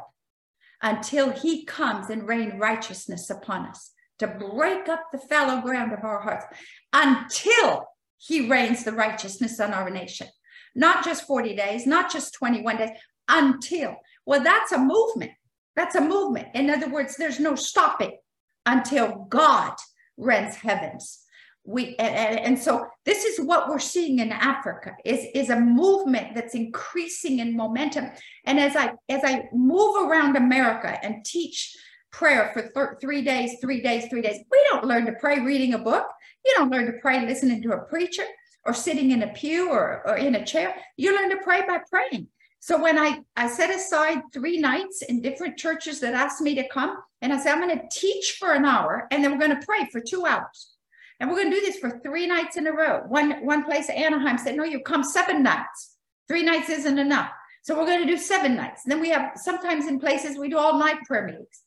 until 0.82 1.32
he 1.32 1.66
comes 1.66 2.10
and 2.10 2.28
rain 2.28 2.58
righteousness 2.58 3.30
upon 3.30 3.68
us, 3.68 3.92
to 4.20 4.28
break 4.28 4.88
up 4.88 5.06
the 5.12 5.18
fallow 5.18 5.62
ground 5.62 5.92
of 5.92 6.04
our 6.04 6.22
hearts, 6.22 6.46
until 6.94 7.86
he 8.18 8.50
reigns 8.50 8.84
the 8.84 8.92
righteousness 8.92 9.60
on 9.60 9.74
our 9.74 9.90
nation. 9.90 10.28
Not 10.76 11.04
just 11.04 11.26
40 11.26 11.56
days, 11.56 11.88
not 11.88 12.12
just 12.12 12.34
21 12.36 12.78
days, 12.78 12.90
until. 13.28 13.96
Well, 14.26 14.44
that's 14.44 14.72
a 14.72 14.78
movement. 14.78 15.32
That's 15.76 15.96
a 15.96 16.02
movement. 16.02 16.48
In 16.54 16.70
other 16.70 16.90
words, 16.90 17.18
there's 17.18 17.40
no 17.40 17.56
stopping 17.56 18.18
until 18.66 19.28
God 19.30 19.74
rends 20.18 20.58
heavens. 20.58 21.24
We 21.68 21.96
and, 21.98 22.40
and 22.40 22.60
so 22.60 22.88
this 23.06 23.26
is 23.26 23.46
what 23.46 23.70
we're 23.70 23.78
seeing 23.78 24.20
in 24.20 24.32
Africa 24.32 24.96
is, 25.04 25.28
is 25.36 25.50
a 25.50 25.60
movement 25.60 26.34
that's 26.34 26.56
increasing 26.56 27.40
in 27.40 27.58
momentum. 27.58 28.06
And 28.46 28.60
as 28.60 28.76
I 28.76 28.94
as 29.10 29.22
I 29.24 29.44
move 29.54 30.10
around 30.10 30.38
America 30.38 30.98
and 31.04 31.26
teach 31.26 31.76
prayer 32.12 32.52
for 32.54 32.62
th- 32.62 33.00
three 33.02 33.22
days, 33.22 33.58
three 33.62 33.82
days, 33.82 34.08
three 34.10 34.22
days. 34.22 34.40
We 34.50 34.66
don't 34.72 34.86
learn 34.86 35.06
to 35.06 35.14
pray 35.14 35.40
reading 35.40 35.74
a 35.74 35.78
book. 35.78 36.08
You 36.46 36.54
don't 36.56 36.72
learn 36.72 36.86
to 36.88 37.00
pray 37.02 37.26
listening 37.26 37.62
to 37.64 37.74
a 37.74 37.86
preacher 37.86 38.24
or 38.66 38.74
sitting 38.74 39.12
in 39.12 39.24
a 39.24 39.28
pew 39.34 39.70
or, 39.70 40.02
or 40.06 40.16
in 40.18 40.36
a 40.36 40.46
chair. 40.46 40.76
You 40.98 41.16
learn 41.16 41.30
to 41.30 41.44
pray 41.44 41.62
by 41.68 41.80
praying. 41.90 42.28
So 42.60 42.82
when 42.82 42.98
I, 42.98 43.20
I 43.36 43.48
set 43.48 43.70
aside 43.70 44.22
three 44.34 44.58
nights 44.58 45.04
in 45.04 45.22
different 45.22 45.58
churches 45.58 46.00
that 46.00 46.14
asked 46.14 46.42
me 46.42 46.56
to 46.56 46.68
come, 46.70 46.98
and 47.22 47.32
I 47.32 47.40
said, 47.40 47.54
I'm 47.54 47.62
going 47.62 47.78
to 47.78 47.88
teach 47.92 48.38
for 48.40 48.52
an 48.54 48.66
hour 48.66 49.08
and 49.12 49.24
then 49.24 49.32
we're 49.32 49.46
going 49.46 49.60
to 49.60 49.66
pray 49.66 49.88
for 49.92 50.02
two 50.02 50.26
hours. 50.26 50.77
And 51.20 51.30
we're 51.30 51.38
going 51.38 51.50
to 51.50 51.60
do 51.60 51.66
this 51.66 51.80
for 51.80 52.00
three 52.00 52.28
nights 52.28 52.58
in 52.58 52.68
a 52.68 52.72
row. 52.72 53.02
One, 53.08 53.44
one 53.46 53.64
place, 53.64 53.90
Anaheim, 53.90 54.38
said, 54.38 54.56
No, 54.56 54.64
you 54.64 54.82
come 54.82 55.04
seven 55.04 55.42
nights. 55.42 55.96
Three 56.28 56.44
nights 56.44 56.70
isn't 56.70 57.00
enough. 57.00 57.32
So 57.64 57.78
we're 57.78 57.86
going 57.86 58.06
to 58.06 58.14
do 58.14 58.18
seven 58.18 58.56
nights. 58.56 58.84
And 58.86 58.92
then 58.92 59.02
we 59.02 59.10
have 59.10 59.32
sometimes 59.36 59.88
in 59.88 60.00
places 60.00 60.38
we 60.38 60.50
do 60.50 60.58
all 60.58 60.78
night 60.78 60.98
prayer 61.06 61.26
meetings. 61.26 61.64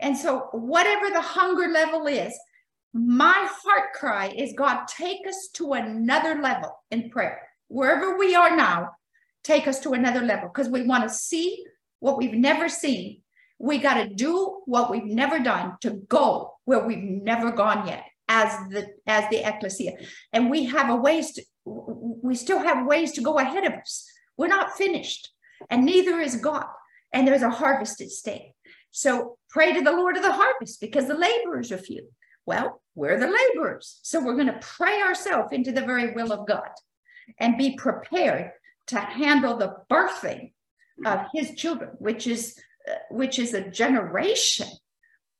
And 0.00 0.16
so, 0.16 0.48
whatever 0.52 1.10
the 1.10 1.20
hunger 1.20 1.68
level 1.68 2.06
is, 2.06 2.32
my 2.92 3.48
heart 3.62 3.92
cry 3.94 4.28
is 4.28 4.54
God, 4.56 4.86
take 4.86 5.26
us 5.26 5.48
to 5.54 5.72
another 5.72 6.40
level 6.40 6.72
in 6.90 7.10
prayer. 7.10 7.40
Wherever 7.68 8.16
we 8.16 8.34
are 8.34 8.56
now, 8.56 8.90
take 9.44 9.66
us 9.68 9.80
to 9.80 9.92
another 9.92 10.20
level 10.20 10.48
because 10.48 10.68
we 10.68 10.82
want 10.82 11.04
to 11.04 11.14
see 11.14 11.64
what 12.00 12.16
we've 12.16 12.34
never 12.34 12.68
seen. 12.68 13.22
We 13.58 13.78
got 13.78 14.02
to 14.02 14.08
do 14.08 14.60
what 14.66 14.90
we've 14.90 15.04
never 15.04 15.40
done 15.40 15.76
to 15.80 15.90
go 15.90 16.54
where 16.64 16.86
we've 16.86 17.02
never 17.02 17.50
gone 17.50 17.86
yet 17.88 18.04
as 18.28 18.52
the 18.68 18.88
as 19.06 19.28
the 19.30 19.48
ecclesia. 19.48 19.92
And 20.32 20.50
we 20.50 20.64
have 20.66 20.90
a 20.90 20.96
ways 20.96 21.32
to 21.32 21.42
we 21.64 22.34
still 22.34 22.60
have 22.60 22.86
ways 22.86 23.12
to 23.12 23.20
go 23.22 23.38
ahead 23.38 23.64
of 23.64 23.72
us. 23.72 24.06
We're 24.36 24.48
not 24.48 24.76
finished, 24.76 25.30
and 25.70 25.84
neither 25.84 26.20
is 26.20 26.36
God. 26.36 26.66
And 27.12 27.26
there's 27.26 27.42
a 27.42 27.50
harvest 27.50 28.00
at 28.00 28.10
stake. 28.10 28.52
So 28.90 29.38
pray 29.48 29.72
to 29.74 29.82
the 29.82 29.92
Lord 29.92 30.16
of 30.16 30.22
the 30.22 30.32
harvest 30.32 30.80
because 30.80 31.06
the 31.08 31.14
laborers 31.16 31.72
are 31.72 31.78
few. 31.78 32.08
Well, 32.46 32.82
we're 32.94 33.18
the 33.18 33.30
laborers. 33.30 33.98
So 34.02 34.20
we're 34.24 34.34
going 34.34 34.46
to 34.46 34.60
pray 34.60 35.02
ourselves 35.02 35.52
into 35.52 35.72
the 35.72 35.82
very 35.82 36.12
will 36.12 36.32
of 36.32 36.46
God. 36.46 36.70
and 37.38 37.58
be 37.58 37.76
prepared 37.76 38.52
to 38.88 38.98
handle 38.98 39.56
the 39.56 39.74
birthing 39.90 40.52
of 41.04 41.26
his 41.34 41.54
children, 41.54 41.90
which 41.98 42.26
is 42.26 42.58
uh, 42.90 42.94
which 43.10 43.38
is 43.38 43.54
a 43.54 43.70
generation 43.70 44.68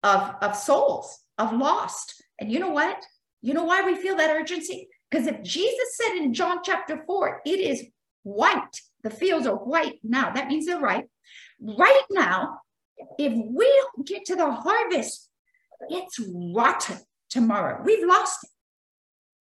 of, 0.03 0.35
of 0.43 0.55
souls, 0.57 1.19
of 1.39 1.53
lost. 1.53 2.18
And 2.41 2.53
you 2.53 2.59
know 2.59 2.71
what? 2.71 3.05
You 3.43 3.55
know 3.55 3.65
why 3.65 3.83
we 3.83 3.95
feel 3.95 4.17
that 4.17 4.35
urgency? 4.35 4.89
Because 5.11 5.27
if 5.27 5.43
Jesus 5.43 5.97
said 5.97 6.17
in 6.17 6.35
John 6.35 6.59
chapter 6.65 7.03
4, 7.07 7.43
it 7.47 7.61
is 7.61 7.85
white, 8.23 8.81
the 9.03 9.11
fields 9.11 9.47
are 9.47 9.57
white 9.57 9.99
now, 10.03 10.33
that 10.33 10.49
means 10.49 10.67
they're 10.67 10.81
ripe. 10.81 11.09
Right 11.61 12.05
now, 12.11 12.61
if 13.19 13.33
we 13.33 13.83
don't 13.97 14.07
get 14.07 14.25
to 14.27 14.37
the 14.37 14.51
harvest, 14.51 15.31
it's 15.89 16.21
rotten 16.55 16.99
tomorrow. 17.31 17.83
We've 17.85 18.07
lost 18.07 18.45
it. 18.45 18.51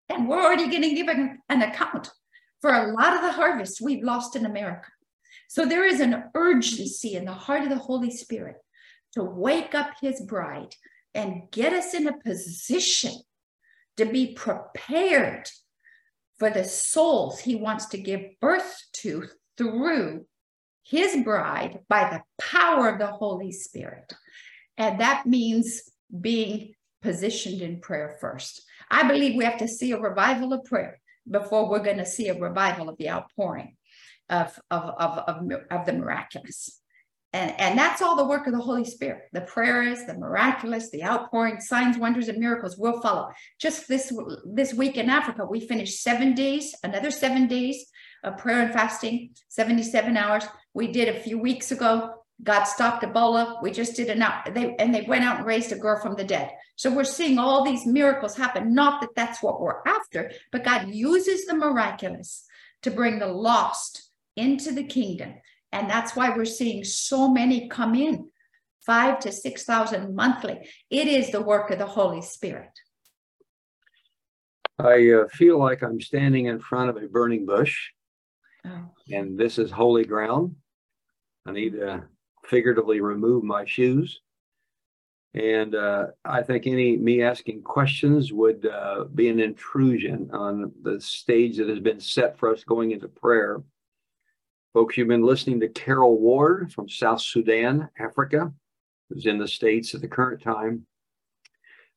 And 0.08 0.28
we're 0.28 0.42
already 0.42 0.68
going 0.68 0.82
to 0.82 0.94
give 0.94 1.08
an, 1.08 1.38
an 1.48 1.62
account 1.62 2.10
for 2.60 2.72
a 2.72 2.92
lot 2.92 3.14
of 3.14 3.22
the 3.22 3.32
harvest 3.32 3.80
we've 3.80 4.04
lost 4.04 4.36
in 4.36 4.46
America. 4.46 4.88
So 5.48 5.64
there 5.64 5.84
is 5.84 6.00
an 6.00 6.24
urgency 6.34 7.14
in 7.14 7.24
the 7.24 7.32
heart 7.32 7.62
of 7.62 7.70
the 7.70 7.76
Holy 7.76 8.10
Spirit 8.10 8.56
to 9.14 9.22
wake 9.22 9.74
up 9.74 9.90
his 10.00 10.20
bride 10.20 10.74
and 11.16 11.50
get 11.50 11.72
us 11.72 11.94
in 11.94 12.06
a 12.06 12.18
position 12.18 13.14
to 13.96 14.04
be 14.04 14.34
prepared 14.34 15.48
for 16.38 16.50
the 16.50 16.64
souls 16.64 17.40
he 17.40 17.56
wants 17.56 17.86
to 17.86 17.98
give 17.98 18.20
birth 18.40 18.82
to 18.92 19.24
through 19.56 20.26
his 20.84 21.24
bride 21.24 21.80
by 21.88 22.10
the 22.10 22.22
power 22.38 22.90
of 22.90 22.98
the 22.98 23.06
Holy 23.06 23.50
Spirit. 23.50 24.12
And 24.76 25.00
that 25.00 25.26
means 25.26 25.82
being 26.20 26.74
positioned 27.02 27.62
in 27.62 27.80
prayer 27.80 28.18
first. 28.20 28.62
I 28.90 29.08
believe 29.08 29.36
we 29.36 29.44
have 29.44 29.58
to 29.58 29.68
see 29.68 29.92
a 29.92 29.98
revival 29.98 30.52
of 30.52 30.64
prayer 30.64 31.00
before 31.28 31.68
we're 31.68 31.82
going 31.82 31.96
to 31.96 32.06
see 32.06 32.28
a 32.28 32.38
revival 32.38 32.90
of 32.90 32.98
the 32.98 33.08
outpouring 33.08 33.76
of, 34.28 34.58
of, 34.70 34.82
of, 34.82 35.18
of, 35.18 35.52
of 35.70 35.86
the 35.86 35.92
miraculous. 35.94 36.80
And, 37.36 37.60
and 37.60 37.78
that's 37.78 38.00
all 38.00 38.16
the 38.16 38.24
work 38.24 38.46
of 38.46 38.54
the 38.54 38.60
Holy 38.60 38.86
Spirit. 38.86 39.24
The 39.32 39.42
prayers, 39.42 40.06
the 40.06 40.14
miraculous, 40.14 40.88
the 40.88 41.04
outpouring, 41.04 41.60
signs, 41.60 41.98
wonders, 41.98 42.28
and 42.28 42.38
miracles 42.38 42.78
will 42.78 42.98
follow. 43.02 43.28
Just 43.60 43.88
this, 43.88 44.10
this 44.46 44.72
week 44.72 44.96
in 44.96 45.10
Africa, 45.10 45.44
we 45.44 45.60
finished 45.60 46.02
seven 46.02 46.34
days, 46.34 46.74
another 46.82 47.10
seven 47.10 47.46
days 47.46 47.84
of 48.24 48.38
prayer 48.38 48.62
and 48.62 48.72
fasting, 48.72 49.34
77 49.48 50.16
hours. 50.16 50.44
We 50.72 50.86
did 50.88 51.14
a 51.14 51.20
few 51.20 51.38
weeks 51.38 51.72
ago. 51.72 52.14
God 52.42 52.64
stopped 52.64 53.04
Ebola. 53.04 53.62
We 53.62 53.70
just 53.70 53.96
did 53.96 54.08
an 54.08 54.22
out, 54.22 54.54
they, 54.54 54.74
and 54.76 54.94
they 54.94 55.02
went 55.02 55.24
out 55.24 55.36
and 55.36 55.46
raised 55.46 55.72
a 55.72 55.76
girl 55.76 56.00
from 56.00 56.14
the 56.14 56.24
dead. 56.24 56.50
So 56.76 56.90
we're 56.90 57.04
seeing 57.04 57.38
all 57.38 57.62
these 57.62 57.84
miracles 57.84 58.34
happen. 58.34 58.74
Not 58.74 59.02
that 59.02 59.14
that's 59.14 59.42
what 59.42 59.60
we're 59.60 59.82
after, 59.86 60.32
but 60.52 60.64
God 60.64 60.88
uses 60.88 61.44
the 61.44 61.54
miraculous 61.54 62.46
to 62.80 62.90
bring 62.90 63.18
the 63.18 63.26
lost 63.26 64.10
into 64.36 64.72
the 64.72 64.84
kingdom. 64.84 65.34
And 65.72 65.90
that's 65.90 66.16
why 66.16 66.34
we're 66.34 66.44
seeing 66.44 66.84
so 66.84 67.28
many 67.28 67.68
come 67.68 67.94
in, 67.94 68.30
five 68.84 69.18
to 69.20 69.32
6,000 69.32 70.14
monthly. 70.14 70.68
It 70.90 71.08
is 71.08 71.30
the 71.30 71.42
work 71.42 71.70
of 71.70 71.78
the 71.78 71.86
Holy 71.86 72.22
Spirit. 72.22 72.70
I 74.78 75.10
uh, 75.10 75.28
feel 75.28 75.58
like 75.58 75.82
I'm 75.82 76.00
standing 76.00 76.46
in 76.46 76.60
front 76.60 76.90
of 76.90 77.02
a 77.02 77.08
burning 77.08 77.46
bush, 77.46 77.90
oh. 78.66 78.90
and 79.10 79.38
this 79.38 79.58
is 79.58 79.70
holy 79.70 80.04
ground. 80.04 80.54
I 81.46 81.52
need 81.52 81.72
to 81.74 82.04
figuratively 82.44 83.00
remove 83.00 83.42
my 83.42 83.64
shoes. 83.64 84.20
And 85.34 85.74
uh, 85.74 86.06
I 86.24 86.42
think 86.42 86.66
any 86.66 86.96
me 86.96 87.22
asking 87.22 87.62
questions 87.62 88.32
would 88.32 88.66
uh, 88.66 89.04
be 89.14 89.28
an 89.28 89.38
intrusion 89.38 90.30
on 90.32 90.72
the 90.82 90.98
stage 91.00 91.58
that 91.58 91.68
has 91.68 91.80
been 91.80 92.00
set 92.00 92.38
for 92.38 92.52
us 92.52 92.64
going 92.64 92.92
into 92.92 93.08
prayer. 93.08 93.62
Folks, 94.76 94.96
you've 94.98 95.08
been 95.08 95.22
listening 95.22 95.58
to 95.60 95.68
Carole 95.68 96.18
Ward 96.18 96.70
from 96.70 96.86
South 96.86 97.22
Sudan, 97.22 97.88
Africa, 97.98 98.52
who's 99.08 99.24
in 99.24 99.38
the 99.38 99.48
States 99.48 99.94
at 99.94 100.02
the 100.02 100.06
current 100.06 100.42
time. 100.42 100.84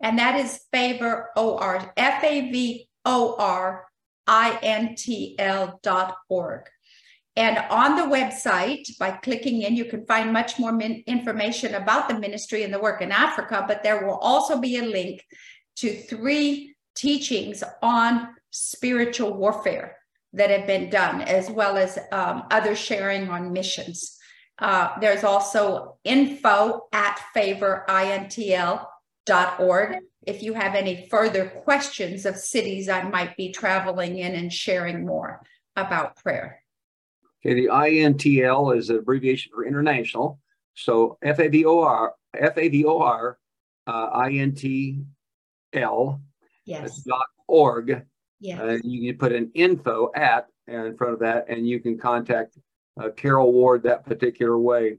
and 0.00 0.18
that 0.18 0.36
is 0.36 0.60
favor 0.72 1.30
or 1.36 1.92
F 1.96 2.22
A 2.24 2.50
V 2.50 2.88
O 3.04 3.36
R 3.38 3.86
I 4.26 4.58
N 4.62 4.94
T 4.94 5.36
L 5.38 5.80
dot 5.82 6.16
org. 6.28 6.62
And 7.36 7.58
on 7.70 7.94
the 7.94 8.02
website, 8.02 8.98
by 8.98 9.12
clicking 9.12 9.62
in, 9.62 9.76
you 9.76 9.84
can 9.84 10.04
find 10.06 10.32
much 10.32 10.58
more 10.58 10.72
min- 10.72 11.04
information 11.06 11.74
about 11.74 12.08
the 12.08 12.18
ministry 12.18 12.64
and 12.64 12.74
the 12.74 12.80
work 12.80 13.00
in 13.00 13.12
Africa. 13.12 13.64
But 13.66 13.84
there 13.84 14.04
will 14.04 14.18
also 14.18 14.58
be 14.58 14.78
a 14.78 14.82
link 14.82 15.24
to 15.76 15.94
three 15.94 16.74
teachings 16.96 17.62
on 17.80 18.30
spiritual 18.50 19.34
warfare 19.34 19.96
that 20.32 20.50
have 20.50 20.66
been 20.66 20.90
done, 20.90 21.22
as 21.22 21.48
well 21.48 21.76
as 21.76 21.96
um, 22.10 22.42
other 22.50 22.74
sharing 22.74 23.28
on 23.28 23.52
missions. 23.52 24.16
Uh, 24.58 24.98
there's 25.00 25.22
also 25.22 25.96
info 26.02 26.88
at 26.92 27.20
favorintl 27.36 28.84
org. 29.30 29.96
If 30.26 30.42
you 30.42 30.54
have 30.54 30.74
any 30.74 31.08
further 31.08 31.48
questions 31.48 32.26
of 32.26 32.36
cities 32.36 32.88
I 32.88 33.02
might 33.02 33.36
be 33.36 33.50
traveling 33.50 34.18
in 34.18 34.34
and 34.34 34.52
sharing 34.52 35.06
more 35.06 35.42
about 35.76 36.16
prayer. 36.16 36.62
Okay, 37.40 37.54
the 37.54 37.66
INTL 37.66 38.76
is 38.76 38.90
an 38.90 38.98
abbreviation 38.98 39.52
for 39.54 39.64
international. 39.64 40.40
So 40.74 41.18
F 41.22 41.38
A 41.38 41.48
V 41.48 41.64
O 41.64 41.80
R 41.80 42.14
F 42.34 42.58
A 42.58 42.68
V 42.68 42.84
O 42.84 42.98
R 42.98 43.38
uh, 43.86 43.90
I 44.12 44.30
N 44.32 44.54
T 44.54 45.02
L 45.72 46.20
yes. 46.64 47.02
dot 47.02 47.26
org. 47.46 48.04
Yes. 48.40 48.60
Uh, 48.60 48.78
you 48.84 49.10
can 49.10 49.18
put 49.18 49.32
an 49.32 49.50
info 49.54 50.10
at 50.14 50.46
in 50.66 50.96
front 50.96 51.14
of 51.14 51.20
that, 51.20 51.46
and 51.48 51.66
you 51.66 51.80
can 51.80 51.98
contact 51.98 52.58
uh, 53.00 53.08
Carole 53.10 53.52
Ward 53.52 53.82
that 53.84 54.04
particular 54.04 54.58
way. 54.58 54.98